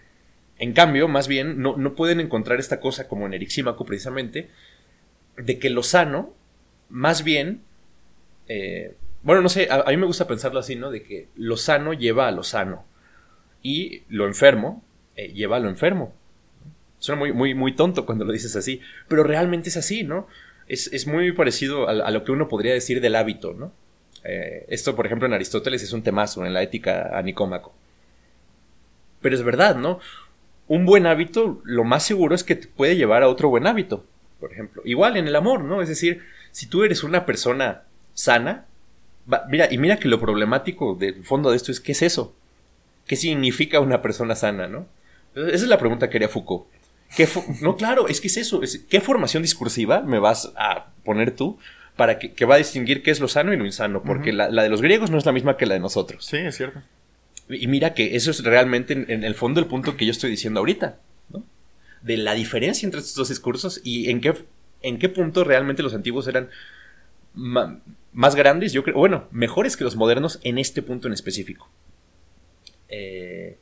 [0.58, 4.50] en cambio, más bien, no, pueden encontrar esta cosa como en Erixímaco precisamente,
[5.36, 6.32] de que lo sano,
[6.88, 7.62] más bien,
[8.46, 10.92] eh, bueno, no sé, a, mí me gusta pensarlo así, ¿no?
[10.92, 12.84] De que lo sano lleva a lo sano
[13.62, 14.84] y lo enfermo
[15.16, 16.14] eh, lleva a lo enfermo.
[16.98, 20.26] Suena muy, muy, muy tonto cuando lo dices así, pero realmente es así, ¿no?
[20.66, 23.72] Es, muy parecido a, lo que uno podría decir del hábito, ¿no?
[24.24, 27.74] Eh, esto, por ejemplo, en Aristóteles es un temazo en la ética a Nicómaco.
[29.20, 30.00] Pero es verdad, ¿no?
[30.66, 34.04] Un buen hábito, lo más seguro es que te puede llevar a otro buen hábito,
[34.40, 34.82] por ejemplo.
[34.84, 35.82] Igual en el amor, ¿no?
[35.82, 37.82] Es decir, si tú eres una persona
[38.14, 38.66] sana,
[39.48, 42.34] mira, y mira que lo problemático del fondo de esto es, ¿qué es eso?
[43.06, 44.86] ¿Qué significa una persona sana, no?
[45.34, 46.66] Esa es la pregunta que haría Foucault.
[47.60, 48.60] no, claro, es que es eso.
[48.88, 51.58] ¿Qué formación discursiva me vas a poner tú
[51.96, 54.68] para que, va a distinguir qué es lo sano y lo insano, porque la, de
[54.68, 56.24] los griegos no es la misma que la de nosotros.
[56.24, 56.82] Sí, es cierto.
[57.48, 60.60] Y mira que eso es realmente en, el fondo el punto que yo estoy diciendo
[60.60, 60.98] ahorita,
[61.30, 61.44] ¿no?
[62.02, 64.34] De la diferencia entre estos dos discursos y en qué,
[64.82, 66.48] en qué punto realmente los antiguos eran
[67.34, 71.68] más grandes, yo creo, bueno, mejores que los modernos en este punto en específico.
[72.88, 73.58] Eh,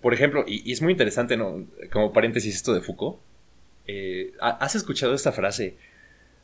[0.00, 1.66] por ejemplo, y, es muy interesante, ¿no?
[1.90, 3.18] Como paréntesis esto de Foucault.
[3.86, 5.76] Eh, ¿Has escuchado esta frase?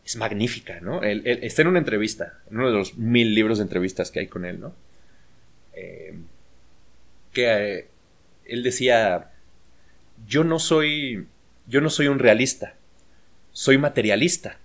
[0.05, 1.03] Es magnífica, ¿no?
[1.03, 4.27] Él, está en una entrevista, en uno de los mil libros de entrevistas que hay
[4.27, 4.75] con él, ¿no?
[5.75, 6.15] Eh,
[7.33, 7.89] que eh,
[8.47, 9.31] él decía,
[10.27, 11.27] yo no soy,
[11.67, 12.75] yo no soy un realista,
[13.53, 14.59] soy materialista,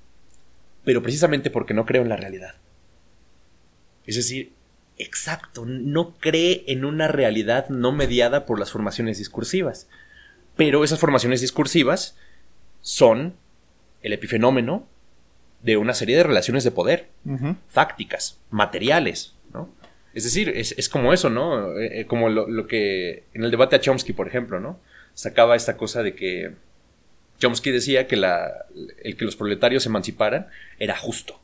[0.83, 2.55] pero precisamente porque no creo en la realidad.
[4.05, 4.53] Es decir,
[4.97, 9.87] exacto, no cree en una realidad no mediada por las formaciones discursivas.
[10.55, 12.15] Pero esas formaciones discursivas
[12.81, 13.35] son
[14.01, 14.87] el epifenómeno
[15.65, 17.09] de una serie de relaciones de poder,
[17.67, 19.73] fácticas, materiales, ¿no?
[20.13, 21.77] Es decir, es, como eso, ¿no?
[21.79, 24.79] Eh, eh, como lo, que en el debate a Chomsky, por ejemplo, ¿no?
[25.15, 26.51] Sacaba esta cosa de que
[27.39, 28.65] Chomsky decía que la,
[29.03, 30.47] el que los proletarios se emanciparan
[30.77, 31.41] era justo.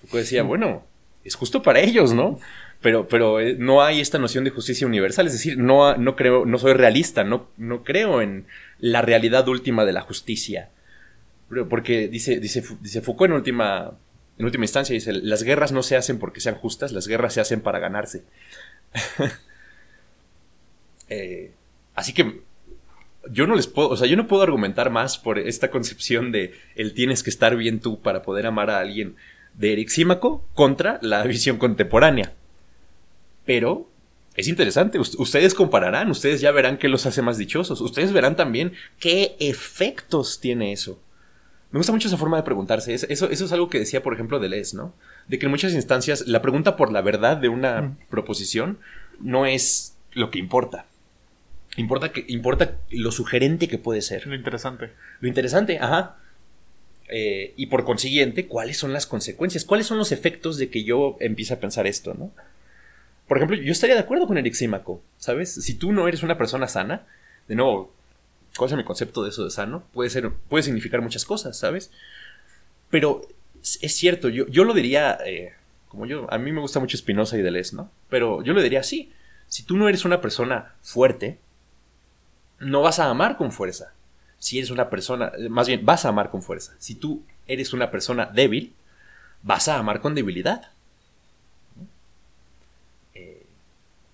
[0.00, 0.86] Foucault decía, bueno,
[1.24, 2.38] es justo para ellos, ¿no?
[2.80, 6.46] Pero, pero eh, no hay esta noción de justicia universal, es decir, no, no creo,
[6.46, 8.46] no soy realista, no, no creo en
[8.78, 10.70] la realidad última de la justicia.
[11.68, 13.92] Porque dice, dice, dice Foucault en última,
[14.38, 17.40] en última instancia, dice, las guerras no se hacen porque sean justas, las guerras se
[17.40, 18.24] hacen para ganarse.
[21.14, 21.52] Eh,
[21.94, 22.40] así que
[23.30, 26.54] yo no les puedo, o sea, yo no puedo argumentar más por esta concepción de
[26.74, 29.16] el tienes que estar bien tú para poder amar a alguien
[29.52, 32.32] de Eric Símaco contra la visión contemporánea.
[33.44, 33.90] Pero
[34.34, 38.72] es interesante, ustedes compararán, ustedes ya verán qué los hace más dichosos, ustedes verán también
[38.98, 40.98] qué efectos tiene eso.
[41.72, 44.38] Me gusta mucho esa forma de preguntarse, eso, eso es algo que decía, por ejemplo,
[44.38, 44.94] Deleuze, ¿no?
[45.26, 47.96] De que en muchas instancias la pregunta por la verdad de una mm.
[48.10, 48.78] proposición
[49.20, 50.84] no es lo que importa.
[51.76, 54.26] Importa, que, importa lo sugerente que puede ser.
[54.26, 54.90] Lo interesante.
[55.20, 56.18] Lo interesante, ajá.
[57.08, 59.64] Eh, y por consiguiente, ¿cuáles son las consecuencias?
[59.64, 62.30] ¿Cuáles son los efectos de que yo empiece a pensar esto, no?
[63.26, 65.54] Por ejemplo, yo estaría de acuerdo con Eric Símaco, ¿sabes?
[65.54, 67.06] Si tú no eres una persona sana,
[67.48, 67.94] de nuevo,
[68.56, 69.84] ¿cuál es mi concepto de eso de sano?
[69.92, 71.90] Puede ser, puede significar muchas cosas, ¿sabes?
[72.90, 73.22] Pero
[73.62, 75.52] es cierto, yo, yo lo diría, eh,
[75.88, 77.90] como yo, a mí me gusta mucho Spinoza y Deleuze, ¿no?
[78.08, 79.12] Pero yo lo diría así,
[79.48, 81.38] si tú no eres una persona fuerte,
[82.58, 83.92] no vas a amar con fuerza
[84.42, 86.74] si eres una persona, más bien vas a amar con fuerza.
[86.80, 88.74] Si tú eres una persona débil,
[89.44, 90.72] vas a amar con debilidad.
[93.14, 93.46] Eh,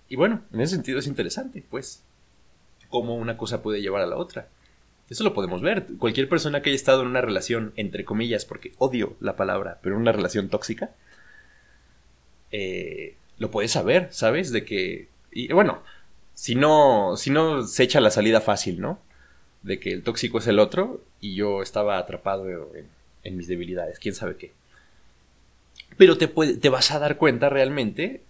[0.07, 2.03] y bueno, en ese sentido es interesante, pues,
[2.89, 4.47] cómo una cosa puede llevar a la otra.
[5.09, 5.87] Eso lo podemos ver.
[5.97, 9.97] Cualquier persona que haya estado en una relación, entre comillas, porque odio la palabra, pero
[9.97, 10.91] una relación tóxica,
[12.51, 14.51] eh, lo puede saber, ¿sabes?
[14.51, 15.07] De que...
[15.31, 15.83] Y bueno,
[16.33, 18.99] si no, si no se echa la salida fácil, ¿no?
[19.61, 22.47] de que el tóxico es el otro y yo estaba atrapado
[23.23, 24.51] en, mis debilidades, quién sabe qué.
[25.97, 28.21] Pero te, te vas a dar cuenta realmente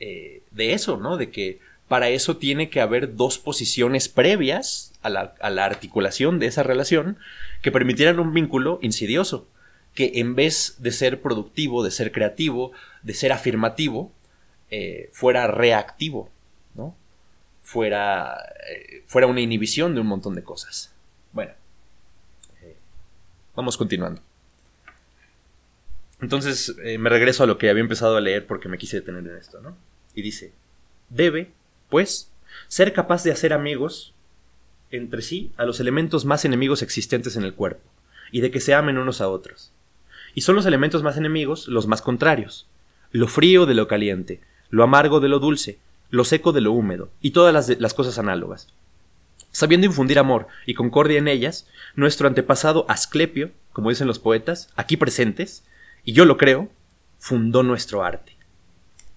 [0.00, 1.16] eh, de eso, ¿no?
[1.16, 6.64] De que para eso tiene que haber dos posiciones previas a la, articulación de esa
[6.64, 7.16] relación
[7.62, 9.48] que permitieran un vínculo insidioso,
[9.94, 12.72] que en vez de ser productivo, de ser creativo,
[13.02, 14.12] de ser afirmativo,
[14.70, 16.28] eh, fuera reactivo,
[16.74, 16.96] ¿no?
[17.62, 18.36] fuera,
[18.68, 20.92] eh, fuera una inhibición de un montón de cosas.
[21.32, 21.52] Bueno,
[22.62, 22.76] eh,
[23.54, 24.20] vamos continuando.
[26.20, 29.36] Entonces me regreso a lo que había empezado a leer porque me quise detener en
[29.36, 29.76] esto, ¿no?
[30.14, 30.50] Y dice,
[31.10, 31.52] debe,
[31.88, 32.30] pues,
[32.68, 34.14] ser capaz de hacer amigos
[34.90, 37.82] entre sí a los elementos más enemigos existentes en el cuerpo,
[38.30, 39.72] y de que se amen unos a otros.
[40.34, 42.66] Y son los elementos más enemigos los más contrarios,
[43.10, 45.78] lo frío de lo caliente, lo amargo de lo dulce,
[46.10, 48.68] lo seco de lo húmedo, y todas las, cosas análogas.
[49.50, 54.96] Sabiendo infundir amor y concordia en ellas, nuestro antepasado Asclepio, como dicen los poetas, aquí
[54.96, 55.64] presentes,
[56.04, 56.70] y yo lo creo,
[57.18, 58.36] fundó nuestro arte.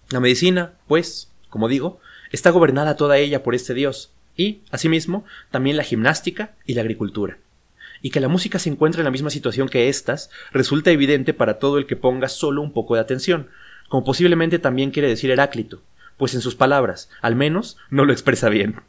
[0.10, 1.99] La medicina, pues, como digo,
[2.32, 7.38] está gobernada toda ella por este dios, y, asimismo, también la gimnástica y la agricultura.
[8.02, 11.60] Y que la música se encuentra en la misma situación que éstas resulta evidente para
[11.60, 13.50] todo el que ponga solo un poco de atención,
[13.89, 15.82] como posiblemente también quiere decir Heráclito,
[16.15, 18.82] pues en sus palabras, al menos, no lo expresa bien.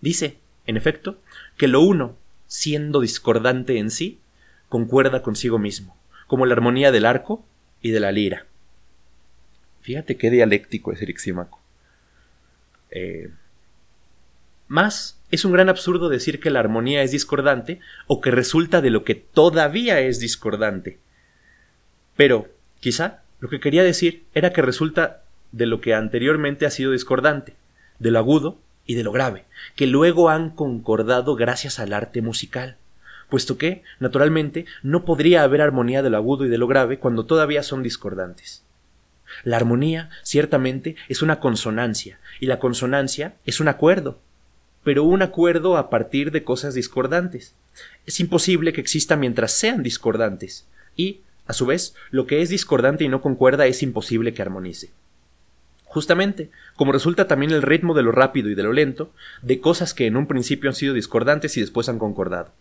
[0.00, 1.18] Dice, en efecto,
[1.56, 2.16] que lo uno,
[2.46, 4.20] siendo discordante en sí,
[4.68, 5.96] concuerda consigo mismo,
[6.28, 7.44] como la armonía del arco
[7.82, 8.46] y de la lira.
[9.80, 11.63] Fíjate qué dialéctico es Erixímaco.
[12.94, 13.28] Eh,
[14.68, 18.90] más, es un gran absurdo decir que la armonía es discordante o que resulta de
[18.90, 20.98] lo que todavía es discordante.
[22.16, 22.48] Pero,
[22.80, 27.54] quizá, lo que quería decir era que resulta de lo que anteriormente ha sido discordante,
[27.98, 29.44] de lo agudo y de lo grave,
[29.76, 32.76] que luego han concordado gracias al arte musical,
[33.28, 37.26] puesto que, naturalmente, no podría haber armonía de lo agudo y de lo grave cuando
[37.26, 38.64] todavía son discordantes.
[39.42, 44.20] La armonía, ciertamente, es una consonancia, y la consonancia es un acuerdo,
[44.84, 47.54] pero un acuerdo a partir de cosas discordantes.
[48.06, 50.66] Es imposible que exista mientras sean discordantes,
[50.96, 54.90] y, a su vez, lo que es discordante y no concuerda es imposible que armonice.
[55.84, 59.94] Justamente, como resulta también el ritmo de lo rápido y de lo lento, de cosas
[59.94, 62.52] que en un principio han sido discordantes y después han concordado.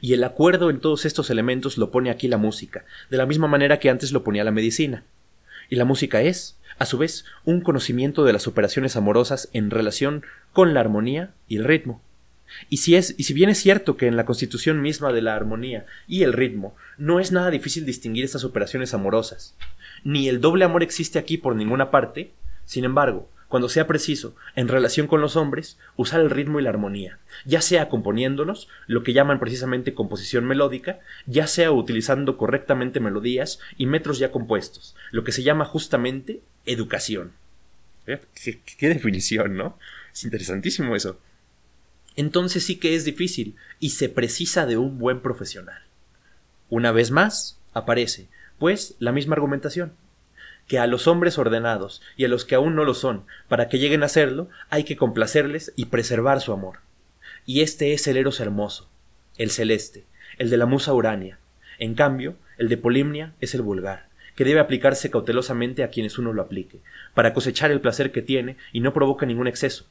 [0.00, 3.48] y el acuerdo en todos estos elementos lo pone aquí la música, de la misma
[3.48, 5.02] manera que antes lo ponía la medicina.
[5.70, 10.24] Y la música es, a su vez, un conocimiento de las operaciones amorosas en relación
[10.52, 12.02] con la armonía y el ritmo.
[12.68, 15.36] Y si, es, y si bien es cierto que en la constitución misma de la
[15.36, 19.54] armonía y el ritmo no es nada difícil distinguir estas operaciones amorosas,
[20.02, 22.32] ni el doble amor existe aquí por ninguna parte,
[22.64, 26.70] sin embargo, cuando sea preciso, en relación con los hombres, usar el ritmo y la
[26.70, 33.58] armonía, ya sea componiéndolos, lo que llaman precisamente composición melódica, ya sea utilizando correctamente melodías
[33.76, 37.32] y metros ya compuestos, lo que se llama justamente educación.
[38.06, 38.20] ¿Eh?
[38.40, 39.76] ¿Qué, qué definición, ¿no?
[40.12, 41.18] Es interesantísimo eso.
[42.14, 45.82] Entonces sí que es difícil y se precisa de un buen profesional.
[46.68, 48.28] Una vez más, aparece,
[48.60, 49.92] pues, la misma argumentación
[50.70, 53.80] que a los hombres ordenados y a los que aún no lo son, para que
[53.80, 56.78] lleguen a serlo, hay que complacerles y preservar su amor.
[57.44, 58.88] Y este es el Eros hermoso,
[59.36, 60.04] el celeste,
[60.38, 61.40] el de la musa Urania.
[61.80, 66.32] En cambio, el de Polimnia es el vulgar, que debe aplicarse cautelosamente a quienes uno
[66.32, 66.78] lo aplique,
[67.14, 69.86] para cosechar el placer que tiene y no provoca ningún exceso.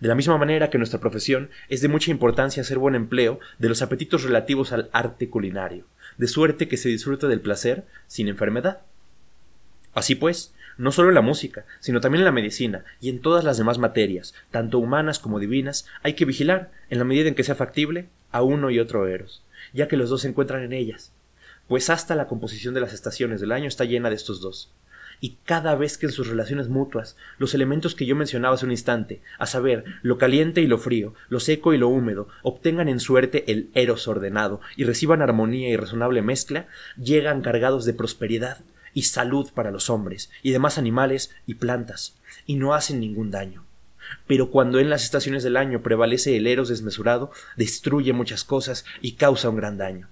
[0.00, 3.68] De la misma manera que nuestra profesión es de mucha importancia hacer buen empleo de
[3.68, 5.84] los apetitos relativos al arte culinario,
[6.18, 8.80] de suerte que se disfrute del placer sin enfermedad.
[9.96, 13.44] Así pues, no solo en la música, sino también en la medicina y en todas
[13.44, 17.44] las demás materias, tanto humanas como divinas, hay que vigilar, en la medida en que
[17.44, 21.14] sea factible, a uno y otro Eros, ya que los dos se encuentran en ellas,
[21.66, 24.70] pues hasta la composición de las estaciones del año está llena de estos dos.
[25.18, 28.72] Y cada vez que en sus relaciones mutuas los elementos que yo mencionaba hace un
[28.72, 33.00] instante, a saber, lo caliente y lo frío, lo seco y lo húmedo, obtengan en
[33.00, 38.58] suerte el eros ordenado y reciban armonía y razonable mezcla, llegan cargados de prosperidad,
[38.96, 43.62] y salud para los hombres y demás animales y plantas, y no hacen ningún daño.
[44.26, 49.12] Pero cuando en las estaciones del año prevalece el eros desmesurado, destruye muchas cosas y
[49.12, 50.08] causa un gran daño.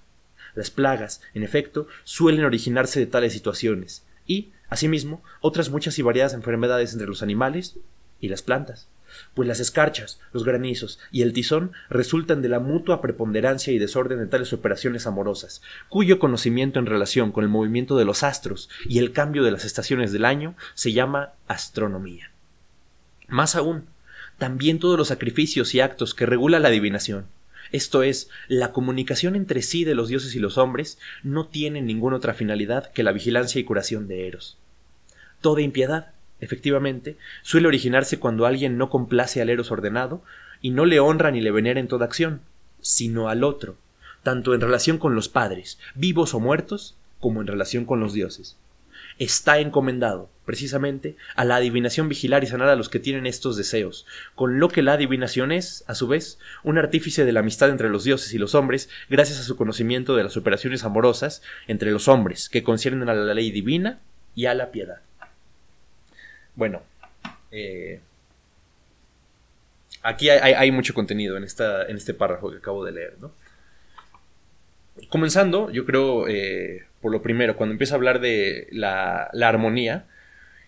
[0.53, 6.35] Las plagas, en efecto, suelen originarse de tales situaciones, y, asimismo, otras muchas y variadas
[6.35, 7.79] enfermedades entre los animales
[8.21, 8.87] y las plantas
[9.33, 14.19] pues las escarchas, los granizos y el tizón resultan de la mutua preponderancia y desorden
[14.19, 18.99] de tales operaciones amorosas, cuyo conocimiento en relación con el movimiento de los astros y
[18.99, 22.31] el cambio de las estaciones del año se llama astronomía.
[23.27, 23.85] Más aún,
[24.37, 27.27] también todos los sacrificios y actos que regula la adivinación,
[27.71, 32.17] esto es, la comunicación entre sí de los dioses y los hombres, no tienen ninguna
[32.17, 34.57] otra finalidad que la vigilancia y curación de Eros.
[35.41, 40.23] Toda impiedad, efectivamente, suele originarse cuando alguien no complace al eros ordenado
[40.61, 42.41] y no le honra ni le venera en toda acción,
[42.81, 43.77] sino al otro,
[44.23, 48.57] tanto en relación con los padres, vivos o muertos, como en relación con los dioses.
[49.17, 54.05] Está encomendado, precisamente, a la adivinación vigilar y sanar a los que tienen estos deseos,
[54.35, 57.89] con lo que la adivinación es, a su vez, un artífice de la amistad entre
[57.89, 62.07] los dioses y los hombres, gracias a su conocimiento de las operaciones amorosas entre los
[62.07, 63.99] hombres, que conciernen a la ley divina
[64.35, 65.01] y a la piedad.
[66.55, 66.81] Bueno,
[67.51, 67.99] eh,
[70.01, 73.31] aquí hay, mucho contenido en, esta, en este párrafo que acabo de leer, ¿no?
[75.09, 80.05] Comenzando, yo creo, eh, por lo primero, cuando empieza a hablar de la, armonía,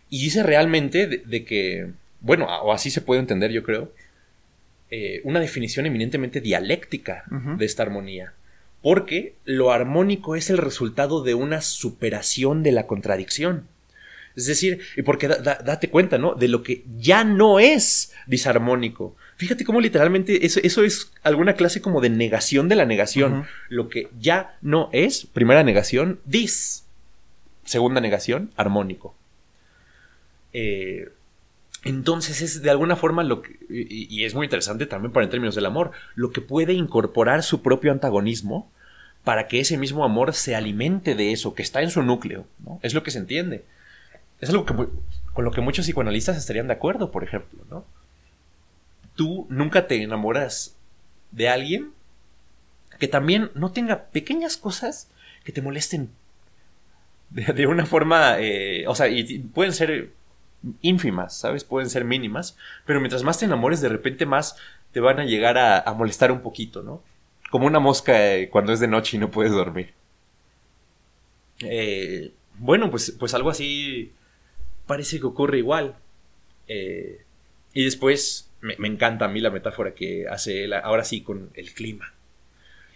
[0.09, 3.91] y dice realmente de, que, bueno, o así se puede entender, yo creo,
[4.89, 7.23] eh, una definición eminentemente dialéctica
[7.57, 8.33] de esta armonía.
[8.81, 13.67] Porque lo armónico es el resultado de una superación de la contradicción.
[14.37, 16.35] Es decir, y porque date cuenta, ¿no?
[16.35, 19.15] De lo que ya no es disarmónico.
[19.35, 23.47] Fíjate cómo literalmente eso, eso es alguna clase como de negación de la negación.
[23.67, 26.85] Lo que ya no es, primera negación, dis.
[27.65, 29.15] Segunda negación, armónico.
[30.53, 31.09] Eh,
[31.83, 35.55] entonces es de alguna forma lo que, y, es muy interesante también para en términos
[35.55, 38.71] del amor, lo que puede incorporar su propio antagonismo
[39.23, 42.79] para que ese mismo amor se alimente de eso que está en su núcleo, ¿no?
[42.83, 43.65] Es lo que se entiende.
[44.39, 44.73] Es algo que,
[45.33, 47.85] con lo que muchos psicoanalistas estarían de acuerdo, por ejemplo, ¿no?
[49.15, 50.75] Tú nunca te enamoras
[51.31, 51.91] de alguien
[52.99, 55.09] que también no tenga pequeñas cosas
[55.43, 56.11] que te molesten
[57.29, 60.11] de, una forma, eh, o sea, y pueden ser
[60.81, 61.63] ínfimas, ¿sabes?
[61.63, 64.55] Pueden ser mínimas, pero mientras más te enamores, de repente más
[64.91, 67.01] te van a llegar a, molestar un poquito, ¿no?
[67.51, 69.93] Como una mosca eh, cuando es de noche y no puedes dormir.
[71.59, 74.13] Eh, bueno, pues, pues algo así
[74.87, 75.95] parece que ocurre igual.
[76.67, 77.21] Eh,
[77.73, 81.73] y después me, encanta a mí la metáfora que hace él ahora sí con el
[81.73, 82.13] clima.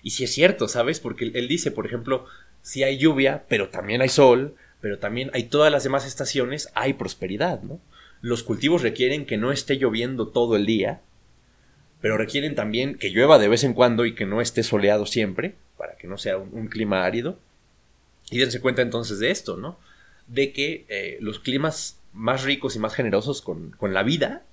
[0.03, 0.99] Y si es cierto, ¿sabes?
[0.99, 2.25] Porque él, dice, por ejemplo,
[2.63, 6.93] si hay lluvia, pero también hay sol, pero también hay todas las demás estaciones, hay
[6.93, 7.79] prosperidad, ¿no?
[8.21, 11.01] Los cultivos requieren que no esté lloviendo todo el día,
[12.01, 15.55] pero requieren también que llueva de vez en cuando y que no esté soleado siempre,
[15.77, 17.37] para que no sea un, clima árido.
[18.29, 19.77] Y dense cuenta entonces de esto, ¿no?
[20.27, 24.43] De que eh, los climas más ricos y más generosos con, la vida,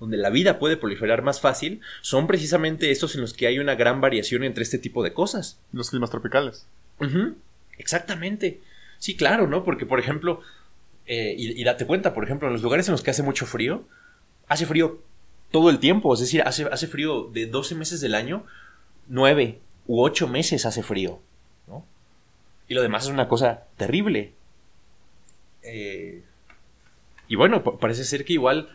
[0.00, 3.74] donde la vida puede proliferar más fácil, son precisamente estos en los que hay una
[3.74, 5.58] gran variación entre este tipo de cosas.
[5.72, 6.66] Los climas tropicales.
[7.78, 8.60] Exactamente.
[8.98, 9.64] Sí, claro, ¿no?
[9.64, 10.40] Porque, por ejemplo,
[11.06, 13.84] eh, y, date cuenta, por ejemplo, en los lugares en los que hace mucho frío,
[14.48, 15.00] hace frío
[15.50, 18.44] todo el tiempo, es decir, hace, hace frío de 12 meses del año,
[19.08, 21.20] 9 u 8 meses hace frío,
[21.68, 21.84] ¿no?
[22.68, 24.32] Y lo demás es una cosa terrible.
[25.64, 26.22] Eh,
[27.28, 28.68] y bueno, parece ser que igual,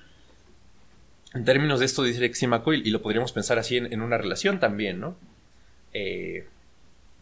[1.33, 4.99] en términos de esto dice Exímaco, y, lo podríamos pensar así en, una relación también,
[4.99, 5.15] ¿no?
[5.93, 6.45] Eh,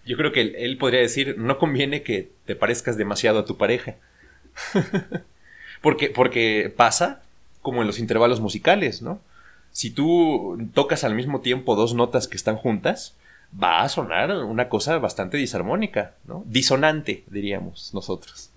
[0.06, 3.96] yo creo que él, podría decir, no conviene que te parezcas demasiado a tu pareja.
[5.82, 7.22] porque, porque pasa
[7.62, 9.20] como en los intervalos musicales, ¿no?
[9.72, 13.16] Si tú tocas al mismo tiempo dos notas que están juntas,
[13.62, 16.44] va a sonar una cosa bastante disarmónica, ¿no?
[16.48, 18.52] Disonante, diríamos nosotros.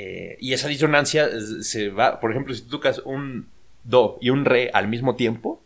[0.00, 1.28] Eh, y esa disonancia
[1.62, 3.48] se va, por ejemplo, si tú tocas un
[3.82, 5.60] do y un re al mismo tiempo,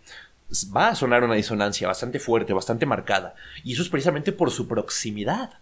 [0.74, 3.34] va a sonar una disonancia bastante fuerte, bastante marcada.
[3.62, 5.58] Y eso es precisamente por su proximidad.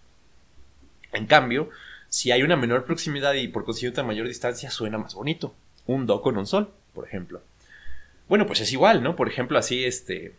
[1.12, 1.68] En cambio,
[2.09, 5.53] si hay una menor proximidad y por consiguiente mayor distancia, suena más bonito.
[5.87, 7.43] Un do con un sol, por ejemplo.
[8.29, 9.16] Bueno, pues es igual, ¿no?
[9.16, 10.33] Por ejemplo, así, este...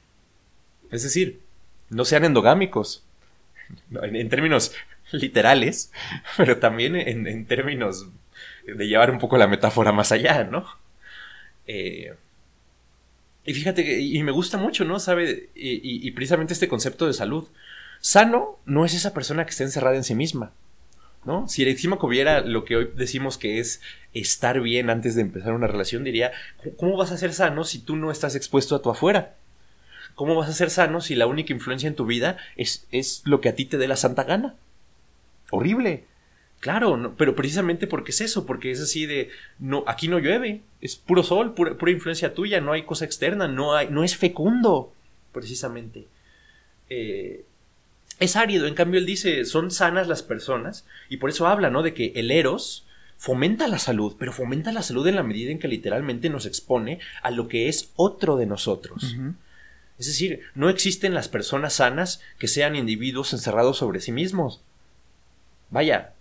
[0.89, 1.41] Es decir,
[1.89, 3.03] no sean endogámicos.
[3.91, 4.73] En, términos
[5.11, 5.91] literales,
[6.37, 8.07] pero también en, términos
[8.75, 10.65] de llevar un poco la metáfora más allá, ¿no?
[11.67, 12.13] Eh,
[13.45, 14.99] y fíjate que, y me gusta mucho, ¿no?
[14.99, 17.47] Sabe, y, precisamente este concepto de salud.
[17.99, 20.51] Sano no es esa persona que está encerrada en sí misma.
[21.23, 21.47] ¿no?
[21.47, 23.79] Si Erexímaco viera lo que hoy decimos que es
[24.11, 26.31] estar bien antes de empezar una relación, diría,
[26.77, 29.35] ¿cómo vas a ser sano si tú no estás expuesto a tu afuera?
[30.15, 33.39] ¿Cómo vas a ser sano si la única influencia en tu vida es, es lo
[33.39, 34.55] que a ti te dé la santa gana?
[35.51, 36.05] Horrible.
[36.61, 40.95] Claro, pero precisamente porque es eso, porque es así de, no, aquí no llueve, es
[40.95, 44.93] puro sol, pura, pura influencia tuya, no hay cosa externa, no, hay, no es fecundo,
[45.33, 46.05] precisamente.
[46.87, 47.45] Eh,
[48.19, 51.81] es árido, en cambio él dice, son sanas las personas, y por eso habla, ¿no?
[51.81, 52.85] De que el eros
[53.17, 56.99] fomenta la salud, pero fomenta la salud en la medida en que literalmente nos expone
[57.23, 59.15] a lo que es otro de nosotros.
[59.97, 64.61] Es decir, no existen las personas sanas que sean individuos encerrados sobre sí mismos.
[65.71, 66.13] Vaya,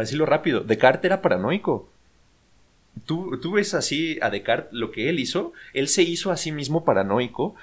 [0.00, 1.90] para decirlo rápido, Descartes era paranoico.
[3.04, 6.52] Tú, tú ves así a Descartes lo que él hizo, él se hizo a sí
[6.52, 7.54] mismo paranoico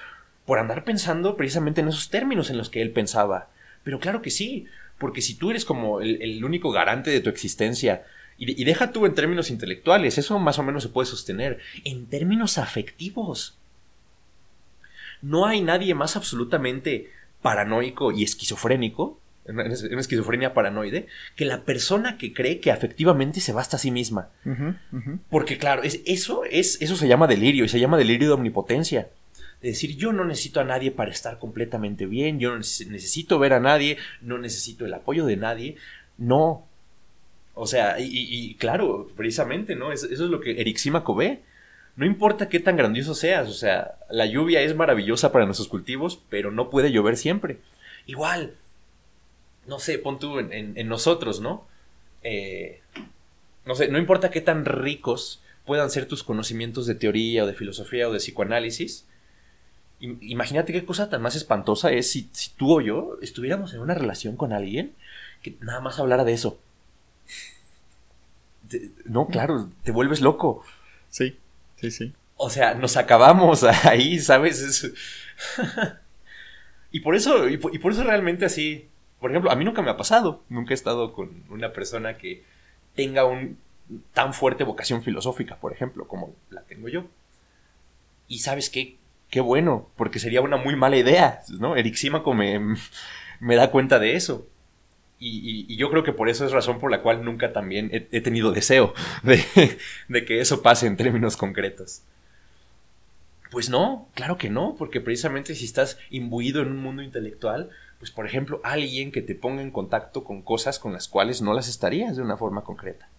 [0.46, 3.50] por andar pensando precisamente en esos términos en los que él pensaba.
[3.84, 4.68] Pero claro que sí,
[5.00, 8.06] porque si tú eres como el, único garante de tu existencia,
[8.38, 12.60] y, deja tú en términos intelectuales, eso más o menos se puede sostener, en términos
[12.60, 13.58] afectivos.
[15.24, 17.10] No hay nadie más absolutamente
[17.42, 23.78] paranoico y esquizofrénico, en esquizofrenia paranoide, que la persona que cree que afectivamente se basta
[23.78, 24.30] a sí misma.
[25.30, 29.08] Porque claro, es, eso, es, eso se llama delirio y se llama delirio de omnipotencia
[29.62, 33.54] de decir yo no necesito a nadie para estar completamente bien, yo no necesito ver
[33.54, 35.78] a nadie, no necesito el apoyo de nadie,
[36.18, 36.66] no.
[37.54, 39.92] O sea, y, claro, precisamente, ¿no?
[39.92, 41.42] Eso, es lo que Erixímaco ve.
[41.96, 46.22] No importa qué tan grandioso seas, o sea, la lluvia es maravillosa para nuestros cultivos,
[46.30, 47.58] pero no puede llover siempre.
[48.06, 48.54] Igual,
[49.68, 51.66] no sé, pon tú en, nosotros, ¿no?
[52.24, 52.82] Eh,
[53.66, 57.54] no sé, no importa qué tan ricos puedan ser tus conocimientos de teoría o de
[57.54, 59.06] filosofía o de psicoanálisis,
[60.00, 64.36] Imagínate qué cosa tan más espantosa es si, tú o yo estuviéramos en una relación
[64.36, 64.94] con alguien
[65.42, 66.60] que nada más hablara de eso.
[69.06, 70.64] no, claro, te vuelves loco.
[71.10, 71.40] Sí,
[71.78, 72.14] sí, sí.
[72.36, 74.92] O sea, nos acabamos ahí, ¿sabes?
[76.92, 78.88] y por eso, y por, eso realmente así,
[79.20, 80.44] por ejemplo, a mí nunca me ha pasado.
[80.50, 82.44] Nunca he estado con una persona que
[82.96, 83.58] tenga un
[84.14, 87.06] tan fuerte vocación filosófica, por ejemplo, como la tengo yo.
[88.28, 88.98] Y sabes qué,
[89.30, 91.76] qué bueno, porque sería una muy mala idea, ¿no?
[91.76, 92.60] Erixímaco me,
[93.40, 94.46] me da cuenta de eso.
[95.20, 98.52] Y, yo creo que por eso es razón por la cual nunca también he, tenido
[98.52, 98.94] deseo
[99.24, 99.44] de,
[100.08, 102.04] de, que eso pase en términos concretos.
[103.50, 108.12] Pues no, claro que no, porque precisamente si estás imbuido en un mundo intelectual, pues
[108.12, 111.68] por ejemplo, alguien que te ponga en contacto con cosas con las cuales no las
[111.68, 113.10] estarías de una forma concreta.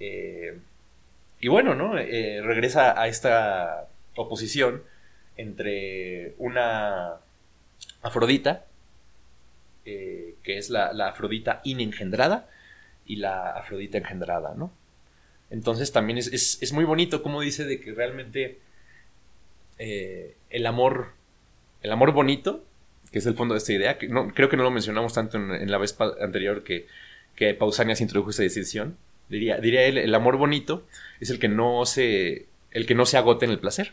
[0.00, 0.58] Eh,
[1.40, 1.98] y bueno, ¿no?
[1.98, 4.82] Eh, regresa a esta oposición
[5.36, 7.14] entre una
[8.02, 8.64] Afrodita,
[9.84, 12.48] eh, que es la, Afrodita inengendrada,
[13.06, 14.72] y la Afrodita engendrada, ¿no?
[15.50, 18.58] Entonces también es, muy bonito como dice de que realmente
[19.78, 21.12] el amor,
[21.84, 22.64] el amor bonito
[23.14, 25.36] que es el fondo de esta idea, que no, creo que no lo mencionamos tanto
[25.36, 26.88] en, la vez anterior que,
[27.36, 28.96] que Pausanias introdujo esta decisión.
[29.28, 30.84] Diría, diría él, el amor bonito
[31.20, 33.92] es el que no se, el que no se agote en el placer.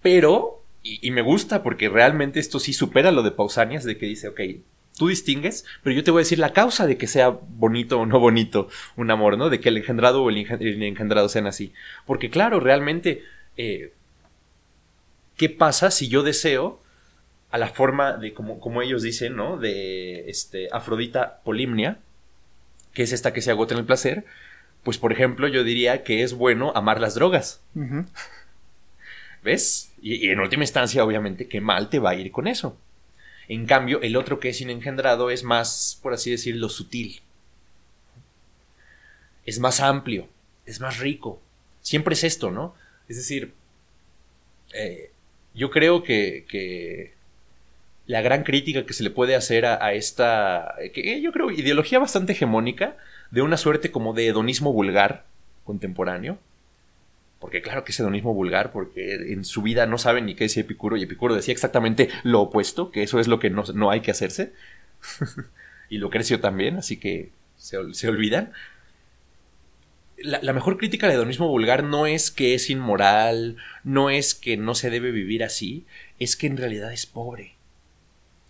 [0.00, 4.28] Pero, y, me gusta porque realmente esto sí supera lo de Pausanias, de que dice,
[4.28, 4.40] ok,
[4.96, 8.06] tú distingues, pero yo te voy a decir la causa de que sea bonito o
[8.06, 9.50] no bonito un amor, ¿no?
[9.50, 10.38] De que el engendrado o el,
[10.82, 11.74] engendrado sean así.
[12.06, 13.22] Porque claro, realmente,
[13.58, 13.92] eh,
[15.40, 16.82] ¿qué pasa si yo deseo
[17.50, 19.56] a la forma de, como, como ellos dicen, ¿no?
[19.56, 21.96] De este, Afrodita polimnia,
[22.92, 24.26] que es esta que se agota en el placer,
[24.82, 27.62] pues por ejemplo yo diría que es bueno amar las drogas.
[29.42, 29.90] ¿Ves?
[30.02, 32.76] y, en última instancia, obviamente, qué mal te va a ir con eso.
[33.48, 37.22] En cambio, el otro que es inengendrado es más, por así decirlo, sutil.
[39.46, 40.28] Es más amplio,
[40.66, 41.40] es más rico.
[41.80, 42.74] Siempre es esto, ¿no?
[43.08, 43.54] Es decir,
[44.74, 45.10] eh,
[45.54, 47.14] yo creo que,
[48.06, 52.32] la gran crítica que se le puede hacer a, esta, que yo creo, ideología bastante
[52.32, 52.96] hegemónica,
[53.30, 55.24] de una suerte como de hedonismo vulgar
[55.64, 56.38] contemporáneo,
[57.40, 60.62] porque claro que es hedonismo vulgar, porque en su vida no saben ni qué decía
[60.62, 64.10] Epicuro, y Epicuro decía exactamente lo opuesto, que eso es lo que no, hay que
[64.10, 64.52] hacerse.
[65.88, 67.78] y lo creció también, así que se,
[68.08, 68.52] olvidan.
[70.22, 74.74] La, mejor crítica al hedonismo vulgar no es que es inmoral, no es que no
[74.74, 75.86] se debe vivir así,
[76.18, 77.54] es que en realidad es pobre.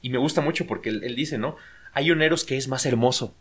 [0.03, 1.57] Y me gusta mucho porque él, dice, ¿no?
[1.93, 3.35] Hay un Eros que es más hermoso,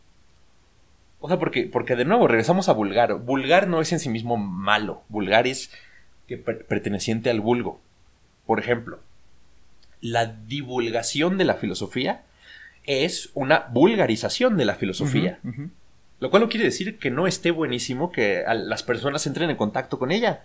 [1.21, 3.15] o sea, porque, porque de nuevo regresamos a vulgar.
[3.15, 5.03] Vulgar no es en sí mismo malo.
[5.09, 5.71] Vulgar es
[6.27, 7.82] que perteneciente al vulgo.
[8.45, 8.99] Por ejemplo,
[10.01, 12.23] la divulgación de la filosofía
[12.86, 15.39] es una vulgarización de la filosofía.
[16.20, 19.97] Lo cual no quiere decir que no esté buenísimo que las personas entren en contacto
[19.97, 20.43] con ella.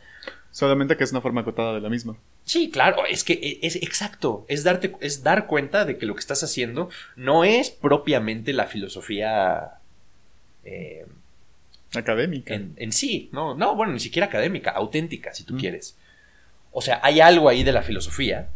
[0.52, 2.16] Solamente que es una forma acotada de la misma.
[2.44, 4.46] Sí, claro, es que e, es, exacto.
[4.48, 8.66] Es darte, es dar cuenta de que lo que estás haciendo no es propiamente la
[8.66, 9.78] filosofía
[10.64, 11.06] eh,
[11.92, 12.54] académica.
[12.54, 15.96] En, sí, no, no, bueno, ni siquiera académica, auténtica, si tú quieres.
[16.70, 18.48] O sea, hay algo ahí de la filosofía,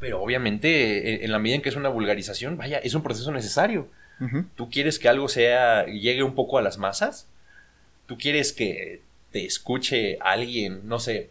[0.00, 3.30] pero obviamente eh, en la medida en que es una vulgarización, vaya, es un proceso
[3.30, 3.88] necesario.
[4.54, 7.28] Tú quieres que algo sea, llegue un poco a las masas,
[8.06, 9.02] tú quieres que
[9.32, 11.30] te escuche alguien, no sé,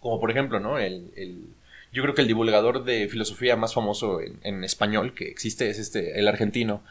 [0.00, 0.78] como por ejemplo, ¿no?
[0.78, 1.44] El,
[1.92, 5.78] yo creo que el divulgador de filosofía más famoso en, en español que existe es
[5.78, 6.82] este, el argentino,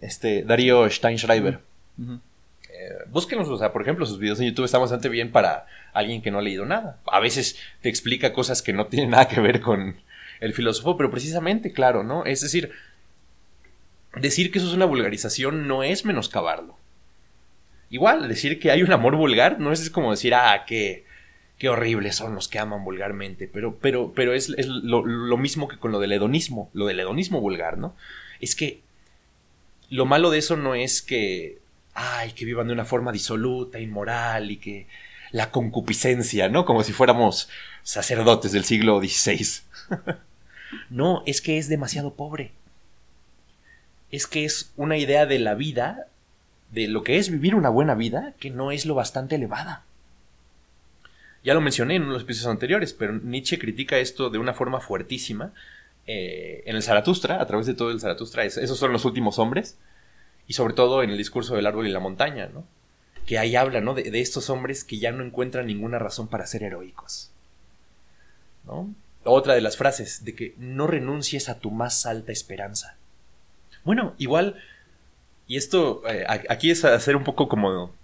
[0.00, 1.60] este, Darío Steinschreiber.
[1.98, 6.22] Eh, búsquenos, o sea, por ejemplo, sus videos en YouTube están bastante bien para alguien
[6.22, 6.98] que no ha leído nada.
[7.06, 9.96] A veces te explica cosas que no tienen nada que ver con
[10.40, 12.24] el filósofo, pero precisamente, claro, ¿no?
[12.24, 12.72] Es decir,
[14.20, 16.76] decir que eso es una vulgarización no es menoscabarlo.
[17.90, 21.04] Igual, decir que hay un amor vulgar no es como decir, ah, qué,
[21.58, 25.78] qué horribles son los que aman vulgarmente, pero, pero, pero es, lo, lo, mismo que
[25.78, 27.94] con lo del hedonismo, lo del hedonismo vulgar, ¿no?
[28.40, 28.80] Es que
[29.88, 31.58] lo malo de eso no es que,
[31.94, 34.86] ay, que vivan de una forma disoluta, inmoral y que
[35.30, 36.64] la concupiscencia, ¿no?
[36.64, 37.48] Como si fuéramos
[37.82, 39.62] sacerdotes del siglo XVI.
[40.90, 42.52] no, es que es demasiado pobre.
[44.10, 46.06] Es que es una idea de la vida,
[46.70, 49.84] de lo que es vivir una buena vida, que no es lo bastante elevada.
[51.42, 55.52] Ya lo mencioné en unos episodios anteriores, pero Nietzsche critica esto de una forma fuertísima
[56.06, 59.76] eh, en el Zaratustra, a través de todo el Zaratustra, esos son los últimos hombres,
[60.46, 62.64] y sobre todo en el discurso del árbol y la montaña, ¿no?
[63.26, 63.94] Que ahí habla, ¿no?
[63.94, 67.30] De, estos hombres que ya no encuentran ninguna razón para ser heroicos.
[69.24, 72.96] Otra de las frases, de que no renuncies a tu más alta esperanza.
[73.86, 74.56] Bueno, igual,
[75.46, 77.94] y esto eh, aquí es hacer un poco como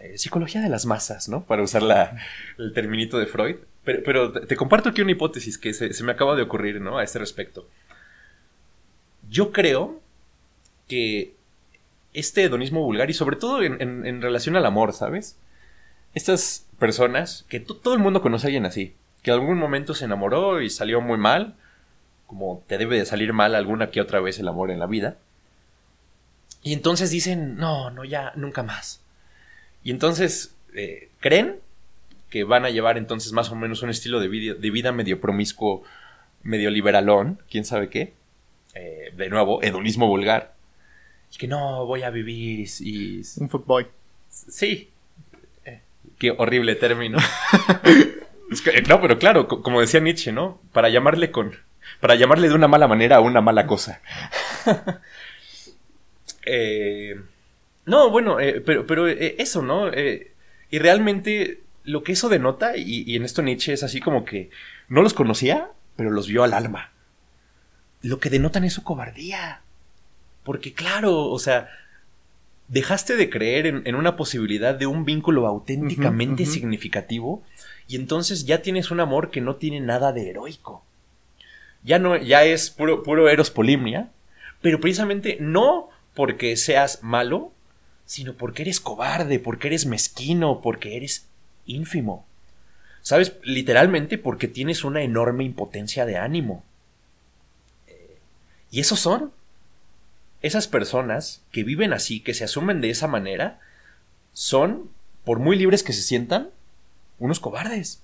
[0.00, 1.44] eh, psicología de las masas, ¿no?
[1.44, 2.18] Para usar
[2.58, 3.56] el terminito de Freud.
[3.84, 6.98] Pero, te comparto aquí una hipótesis que se, me acaba de ocurrir, ¿no?
[6.98, 7.68] A este respecto.
[9.30, 10.00] Yo creo
[10.88, 11.34] que
[12.12, 15.38] este hedonismo vulgar, y sobre todo en, relación al amor, ¿sabes?
[16.14, 20.06] Estas personas, que todo el mundo conoce a alguien así, que en algún momento se
[20.06, 21.54] enamoró y salió muy mal,
[22.26, 25.16] como te debe de salir mal alguna que otra vez el amor en la vida.
[26.62, 29.00] Y entonces dicen, no, no, ya, nunca más.
[29.84, 31.60] Y entonces eh, creen
[32.28, 35.20] que van a llevar entonces más o menos un estilo de vida, de vida medio
[35.20, 35.84] promiscuo,
[36.42, 38.14] medio liberalón, quién sabe qué.
[38.74, 40.54] Eh, de nuevo, hedonismo vulgar.
[41.32, 43.22] Y que no, voy a vivir y...
[43.38, 43.86] Un footboy.
[44.28, 44.90] Sí.
[45.64, 45.80] Eh,
[46.18, 47.18] qué horrible término.
[48.88, 50.60] no, pero claro, como decía Nietzsche, ¿no?
[50.72, 51.54] Para llamarle con...
[52.00, 54.00] Para llamarle de una mala manera a una mala cosa.
[56.46, 57.20] eh,
[57.84, 59.90] no, bueno, pero, pero eso, ¿no?
[60.68, 64.50] y realmente lo que eso denota, y, en esto Nietzsche es así como que
[64.88, 66.90] no los conocía, pero los vio al alma.
[68.02, 69.62] Lo que denotan es su cobardía.
[70.42, 71.68] Porque claro, o sea,
[72.68, 77.42] dejaste de creer en, una posibilidad de un vínculo auténticamente significativo
[77.88, 80.84] y entonces ya tienes un amor que no tiene nada de heroico.
[81.86, 84.10] Ya no, ya es puro, puro eros polimnia,
[84.60, 87.52] pero precisamente no porque seas malo,
[88.06, 91.28] sino porque eres cobarde, porque eres mezquino, porque eres
[91.64, 92.26] ínfimo.
[93.02, 93.34] ¿Sabes?
[93.44, 96.64] Literalmente porque tienes una enorme impotencia de ánimo.
[97.86, 98.18] Eh,
[98.72, 99.30] y esos son
[100.42, 103.60] esas personas que viven así, que se asumen de esa manera,
[104.32, 104.90] son,
[105.24, 106.50] por muy libres que se sientan,
[107.20, 108.02] unos cobardes.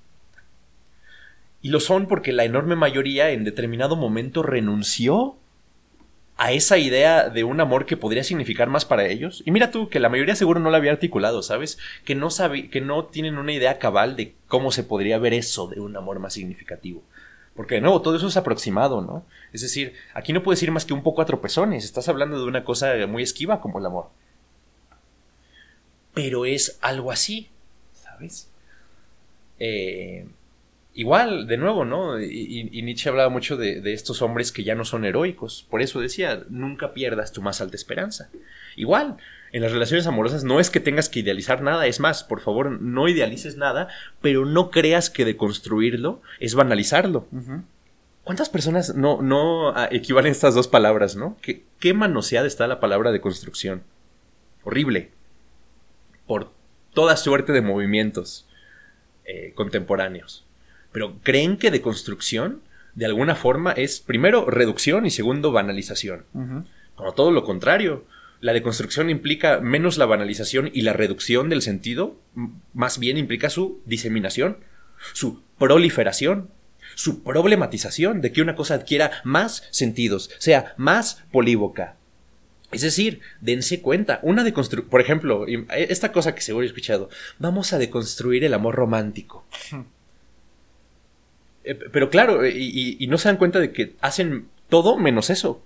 [1.63, 5.37] Y lo son porque la enorme mayoría en determinado momento renunció
[6.37, 9.45] a esa idea de un amor que podría significar más para ellos.
[9.47, 11.79] Y mira tú, que la mayoría seguro no la había articulado, ¿sabes?
[12.05, 15.69] Que no, sabe, que no tienen una idea cabal de cómo se podría ver eso
[15.69, 17.05] de un amor más significativo.
[17.55, 19.25] Porque de nuevo, todo eso es aproximado, ¿no?
[19.53, 21.85] Es decir, aquí no puedes ir más que un poco a tropezones.
[21.85, 24.09] Estás hablando de una cosa muy esquiva como el amor.
[26.15, 27.51] Pero es algo así,
[27.93, 28.51] ¿sabes?
[29.59, 30.27] Eh,
[30.95, 32.21] igual, de nuevo, ¿no?
[32.21, 35.67] Y, Nietzsche hablaba mucho de, de, estos hombres que ya no son heroicos.
[35.71, 38.31] Por eso decía, nunca pierdas tu más alta esperanza.
[38.77, 39.17] Igual,
[39.53, 42.81] en las relaciones amorosas no es que tengas que idealizar nada, es más, por favor,
[42.81, 43.89] no idealices nada,
[44.23, 47.27] pero no creas que deconstruirlo es banalizarlo.
[48.25, 51.37] ¿Cuántas personas no, no equivalen estas dos palabras, no?
[51.43, 53.83] ¿Qué, qué manoseada está la palabra de construcción?
[54.65, 55.11] Horrible.
[56.27, 56.51] Por
[56.95, 58.49] toda suerte de movimientos
[59.27, 60.47] eh, contemporáneos.
[60.93, 62.61] Pero creen que deconstrucción,
[62.95, 66.25] de alguna forma, es primero reducción y segundo banalización.
[66.95, 68.05] Como todo lo contrario
[68.43, 72.21] la deconstrucción implica menos la banalización y la reducción del sentido,
[72.75, 74.59] más bien implica su diseminación,
[75.13, 76.51] su proliferación,
[76.97, 81.95] su problematización de que una cosa adquiera más sentidos, sea más polívoca.
[82.73, 87.73] Es decir, dense cuenta, una deconstrucción, por ejemplo, esta cosa que seguro he escuchado, vamos
[87.73, 89.47] a deconstruir el amor romántico.
[91.65, 95.63] Eh, pero claro, y no se dan cuenta de que hacen todo menos eso.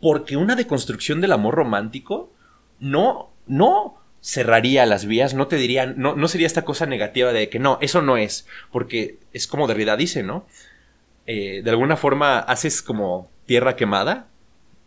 [0.00, 2.30] Porque una deconstrucción del amor romántico
[2.78, 7.48] no, no cerraría las vías, no te dirían, no, no sería esta cosa negativa de
[7.48, 10.46] que no, eso no es, porque es como Derrida dice, ¿no?
[11.26, 14.28] Eh, de alguna forma haces como tierra quemada,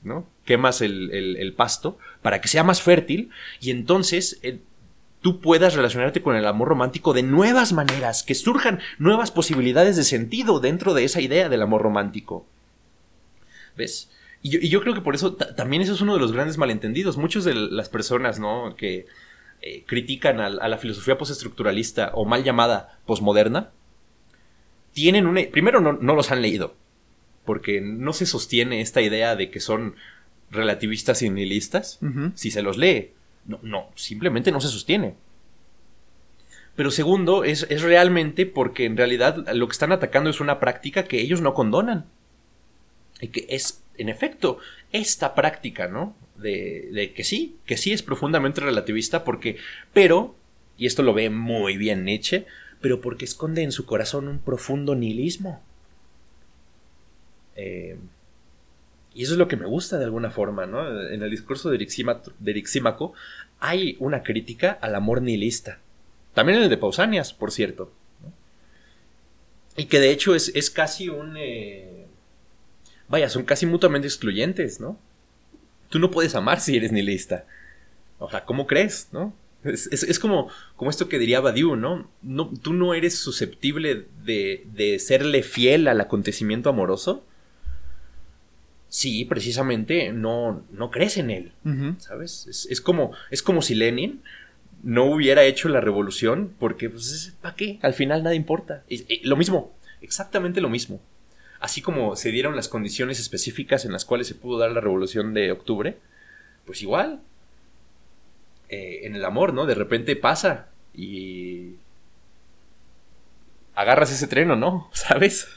[0.03, 0.27] ¿no?
[0.45, 3.29] Quemas el, pasto para que sea más fértil
[3.59, 4.59] y entonces eh,
[5.21, 10.03] tú puedas relacionarte con el amor romántico de nuevas maneras, que surjan nuevas posibilidades de
[10.03, 12.45] sentido dentro de esa idea del amor romántico.
[13.77, 14.09] ¿Ves?
[14.43, 17.17] Y yo, creo que por eso también eso es uno de los grandes malentendidos.
[17.17, 18.75] Muchas de las personas, ¿no?
[18.75, 19.05] Que
[19.61, 23.69] eh, critican a, la filosofía postestructuralista o mal llamada posmoderna,
[24.93, 25.41] tienen una...
[25.51, 26.75] Primero no, no los han leído,
[27.45, 29.95] porque no se sostiene esta idea de que son
[30.49, 31.99] relativistas y nihilistas.
[32.33, 33.11] Si se los lee,
[33.45, 35.15] no, no, simplemente no se sostiene.
[36.75, 41.03] Pero segundo, es, es realmente porque en realidad lo que están atacando es una práctica
[41.03, 42.05] que ellos no condonan.
[43.19, 44.57] Y que es en efecto,
[44.91, 46.15] esta práctica, ¿no?
[46.35, 49.57] De, de, que sí, que sí es profundamente relativista porque,
[49.93, 50.35] pero,
[50.77, 52.47] y esto lo ve muy bien Nietzsche,
[52.81, 55.61] pero porque esconde en su corazón un profundo nihilismo.
[57.55, 57.97] Eh,
[59.13, 61.09] y eso es lo que me gusta de alguna forma, ¿no?
[61.09, 63.13] En el discurso de Erixímaco
[63.59, 65.79] hay una crítica al amor nihilista.
[66.33, 67.91] También en el de Pausanias, por cierto.
[69.75, 71.35] Y que de hecho es, es casi un...
[71.37, 72.05] Eh,
[73.09, 74.97] vaya, son casi mutuamente excluyentes, ¿no?
[75.89, 77.45] Tú no puedes amar si eres nihilista.
[78.19, 79.33] O sea, ¿cómo crees, no?
[79.63, 82.09] Es, como, como esto que diría Badiou, ¿no?
[82.23, 87.23] no tú no eres susceptible de, de serle fiel al acontecimiento amoroso.
[88.93, 91.53] Sí, precisamente no, no crees en él,
[91.97, 92.67] ¿sabes?
[92.69, 94.21] Es, como, es como si Lenin
[94.83, 97.79] no hubiera hecho la revolución porque, pues, ¿para qué?
[97.81, 98.83] Al final nada importa.
[99.23, 100.99] lo mismo, exactamente lo mismo
[101.61, 105.33] así como se dieron las condiciones específicas en las cuales se pudo dar la revolución
[105.33, 105.97] de octubre,
[106.65, 107.21] pues igual,
[108.67, 109.65] eh, en el amor, ¿no?
[109.67, 111.75] De repente pasa y
[113.75, 115.47] agarras ese tren o no, ¿sabes?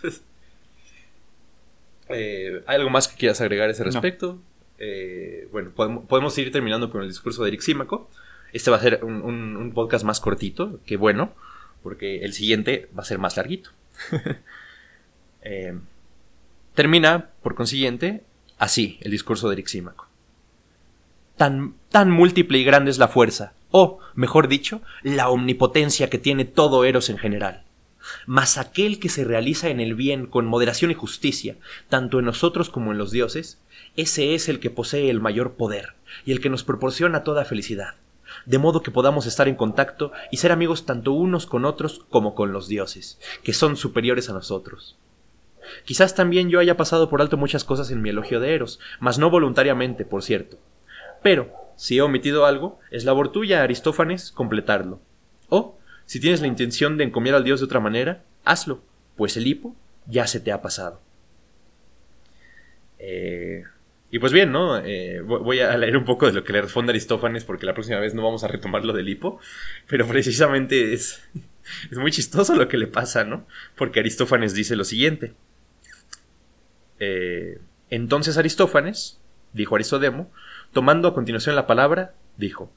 [2.09, 4.39] Eh, ¿Hay algo más que quieras agregar a ese respecto?
[4.79, 8.11] Eh, bueno, podemos, ir terminando con el discurso de Eric Símaco.
[8.53, 11.33] Este va a ser un, un podcast más cortito, que bueno,
[11.83, 13.71] porque el siguiente va a ser más larguito.
[15.43, 15.75] eh,
[16.75, 18.25] Termina, por consiguiente,
[18.59, 20.09] así el discurso de Erixímaco.
[21.37, 26.45] Tan, tan múltiple y grande es la fuerza, o, mejor dicho, la omnipotencia que tiene
[26.45, 27.64] todo Eros en general.
[28.27, 31.57] Mas aquel que se realiza en el bien con moderación y justicia,
[31.89, 33.61] tanto en nosotros como en los dioses,
[33.97, 35.95] ese es el que posee el mayor poder
[36.25, 37.95] y el que nos proporciona toda felicidad,
[38.47, 42.35] de modo que podamos estar en contacto y ser amigos tanto unos con otros como
[42.35, 44.97] con los dioses, que son superiores a nosotros.
[45.85, 49.19] Quizás también yo haya pasado por alto muchas cosas en mi elogio de Eros, mas
[49.19, 50.59] no voluntariamente, por cierto.
[51.23, 55.01] Pero, si he omitido algo, es labor tuya, Aristófanes, completarlo.
[55.49, 58.83] O, si tienes la intención de encomiar al dios de otra manera, hazlo,
[59.17, 59.77] pues el hipo
[60.07, 61.01] ya se te ha pasado.
[62.99, 63.65] Eh,
[64.11, 64.79] y pues bien, ¿no?
[64.79, 67.99] Eh, voy a leer un poco de lo que le responde Aristófanes porque la próxima
[67.99, 69.41] vez no vamos a retomar lo del hipo,
[69.89, 71.21] pero precisamente es,
[71.91, 73.47] es muy chistoso lo que le pasa, ¿no?
[73.75, 75.35] Porque Aristófanes dice lo siguiente.
[77.01, 77.59] Eh,
[77.91, 79.21] entonces Aristófanes,
[79.53, 80.31] dijo Aristodemo,
[80.73, 82.71] tomando a continuación la palabra, dijo,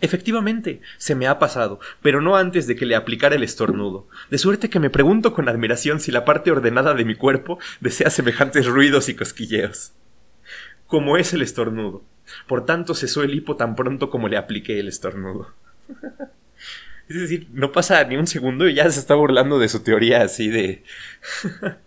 [0.00, 4.36] Efectivamente, se me ha pasado, pero no antes de que le aplicara el estornudo, de
[4.36, 8.66] suerte que me pregunto con admiración si la parte ordenada de mi cuerpo desea semejantes
[8.66, 9.92] ruidos y cosquilleos.
[10.86, 12.04] Como es el estornudo.
[12.46, 15.54] Por tanto cesó el hipo tan pronto como le apliqué el estornudo.
[17.08, 20.22] es decir, no pasa ni un segundo y ya se está burlando de su teoría
[20.22, 20.84] así de...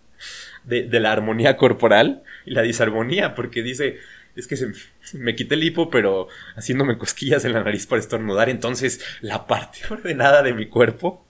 [0.64, 3.98] de, la armonía corporal y la disarmonía, porque dice,
[4.40, 4.72] es que se,
[5.14, 9.80] me quité el hipo, pero haciéndome cosquillas en la nariz para estornudar, entonces la parte
[9.90, 11.26] ordenada de mi cuerpo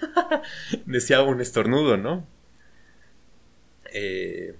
[0.86, 2.26] deseaba un estornudo, ¿no?
[3.92, 4.54] Eh,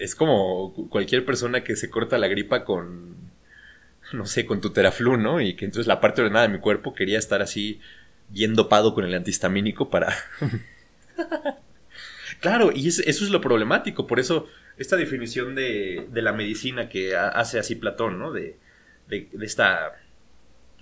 [0.00, 3.16] es como cualquier persona que se corta la gripa con,
[4.12, 5.40] no sé, con tuteraflu, ¿no?
[5.40, 7.80] Y que entonces la parte ordenada de mi cuerpo quería estar así
[8.28, 10.14] bien dopado con el antihistamínico para...
[12.44, 17.58] Claro, y eso es lo problemático, por eso esta definición de, la medicina que hace
[17.58, 18.32] así Platón, ¿no?
[18.32, 18.58] De,
[19.08, 19.94] de, esta...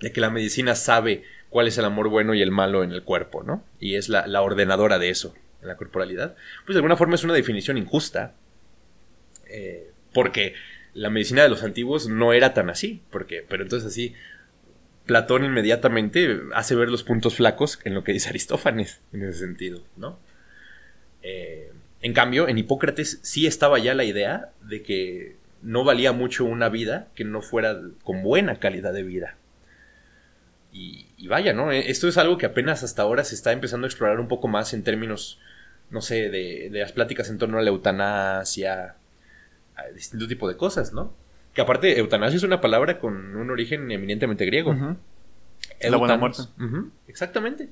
[0.01, 3.03] de que la medicina sabe cuál es el amor bueno y el malo en el
[3.03, 3.63] cuerpo, ¿no?
[3.79, 6.35] Y es la, ordenadora de eso, en la corporalidad.
[6.65, 8.35] Pues de alguna forma es una definición injusta,
[9.47, 10.55] eh, porque
[10.93, 14.15] la medicina de los antiguos no era tan así, porque, pero entonces así,
[15.05, 19.85] Platón inmediatamente hace ver los puntos flacos en lo que dice Aristófanes, en ese sentido,
[19.95, 20.19] ¿no?
[21.23, 21.71] Eh,
[22.01, 26.69] en cambio, en Hipócrates sí estaba ya la idea de que no valía mucho una
[26.69, 29.37] vida que no fuera con buena calidad de vida.
[30.73, 31.71] Y, vaya, ¿no?
[31.71, 34.47] Eh, esto es algo que apenas hasta ahora se está empezando a explorar un poco
[34.47, 35.39] más en términos,
[35.91, 38.95] no sé, de, las pláticas en torno a la eutanasia,
[39.75, 41.13] a distinto tipo de cosas, ¿no?
[41.53, 44.75] Que aparte, eutanasia es una palabra con un origen eminentemente griego.
[45.79, 46.41] La buena muerte.
[47.07, 47.69] Exactamente.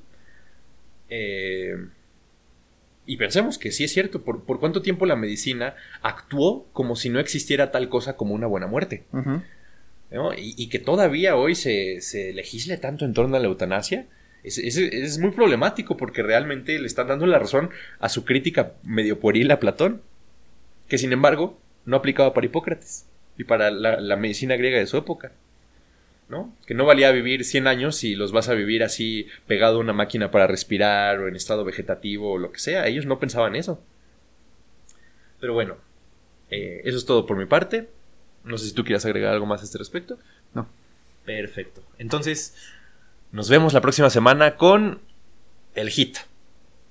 [1.09, 1.75] Eh,
[3.05, 7.19] y pensemos que sí es cierto, por, cuánto tiempo la medicina actuó como si no
[7.19, 9.03] existiera tal cosa como una buena muerte.
[10.37, 14.07] y, que todavía hoy se, legisle tanto en torno a la eutanasia,
[14.43, 19.51] es, muy problemático porque realmente le están dando la razón a su crítica medio pueril
[19.51, 20.01] a Platón,
[20.87, 25.31] que sin embargo no aplicaba para Hipócrates y para la medicina griega de su época.
[26.65, 29.93] Que no valía vivir 100 años si los vas a vivir así pegado a una
[29.93, 32.87] máquina para respirar o en estado vegetativo o lo que sea.
[32.87, 33.83] Ellos no pensaban eso.
[35.39, 35.77] Pero bueno,
[36.49, 37.89] eh, eso es todo por mi parte.
[38.43, 40.17] No sé si tú quieras agregar algo más a este respecto.
[40.53, 40.67] No.
[41.25, 41.81] Perfecto.
[41.97, 42.55] Entonces,
[43.31, 45.01] nos vemos la próxima semana con
[45.75, 46.17] el hit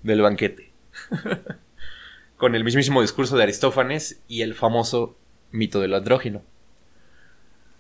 [0.03, 0.71] del banquete.
[2.37, 5.17] con el mismísimo discurso de Aristófanes y el famoso
[5.53, 6.43] mito del andrógeno.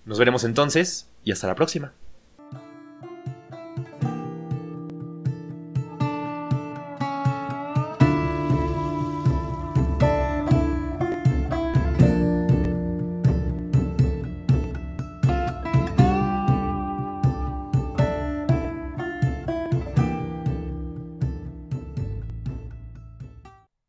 [0.04, 1.92] Nos veremos entonces y hasta la próxima.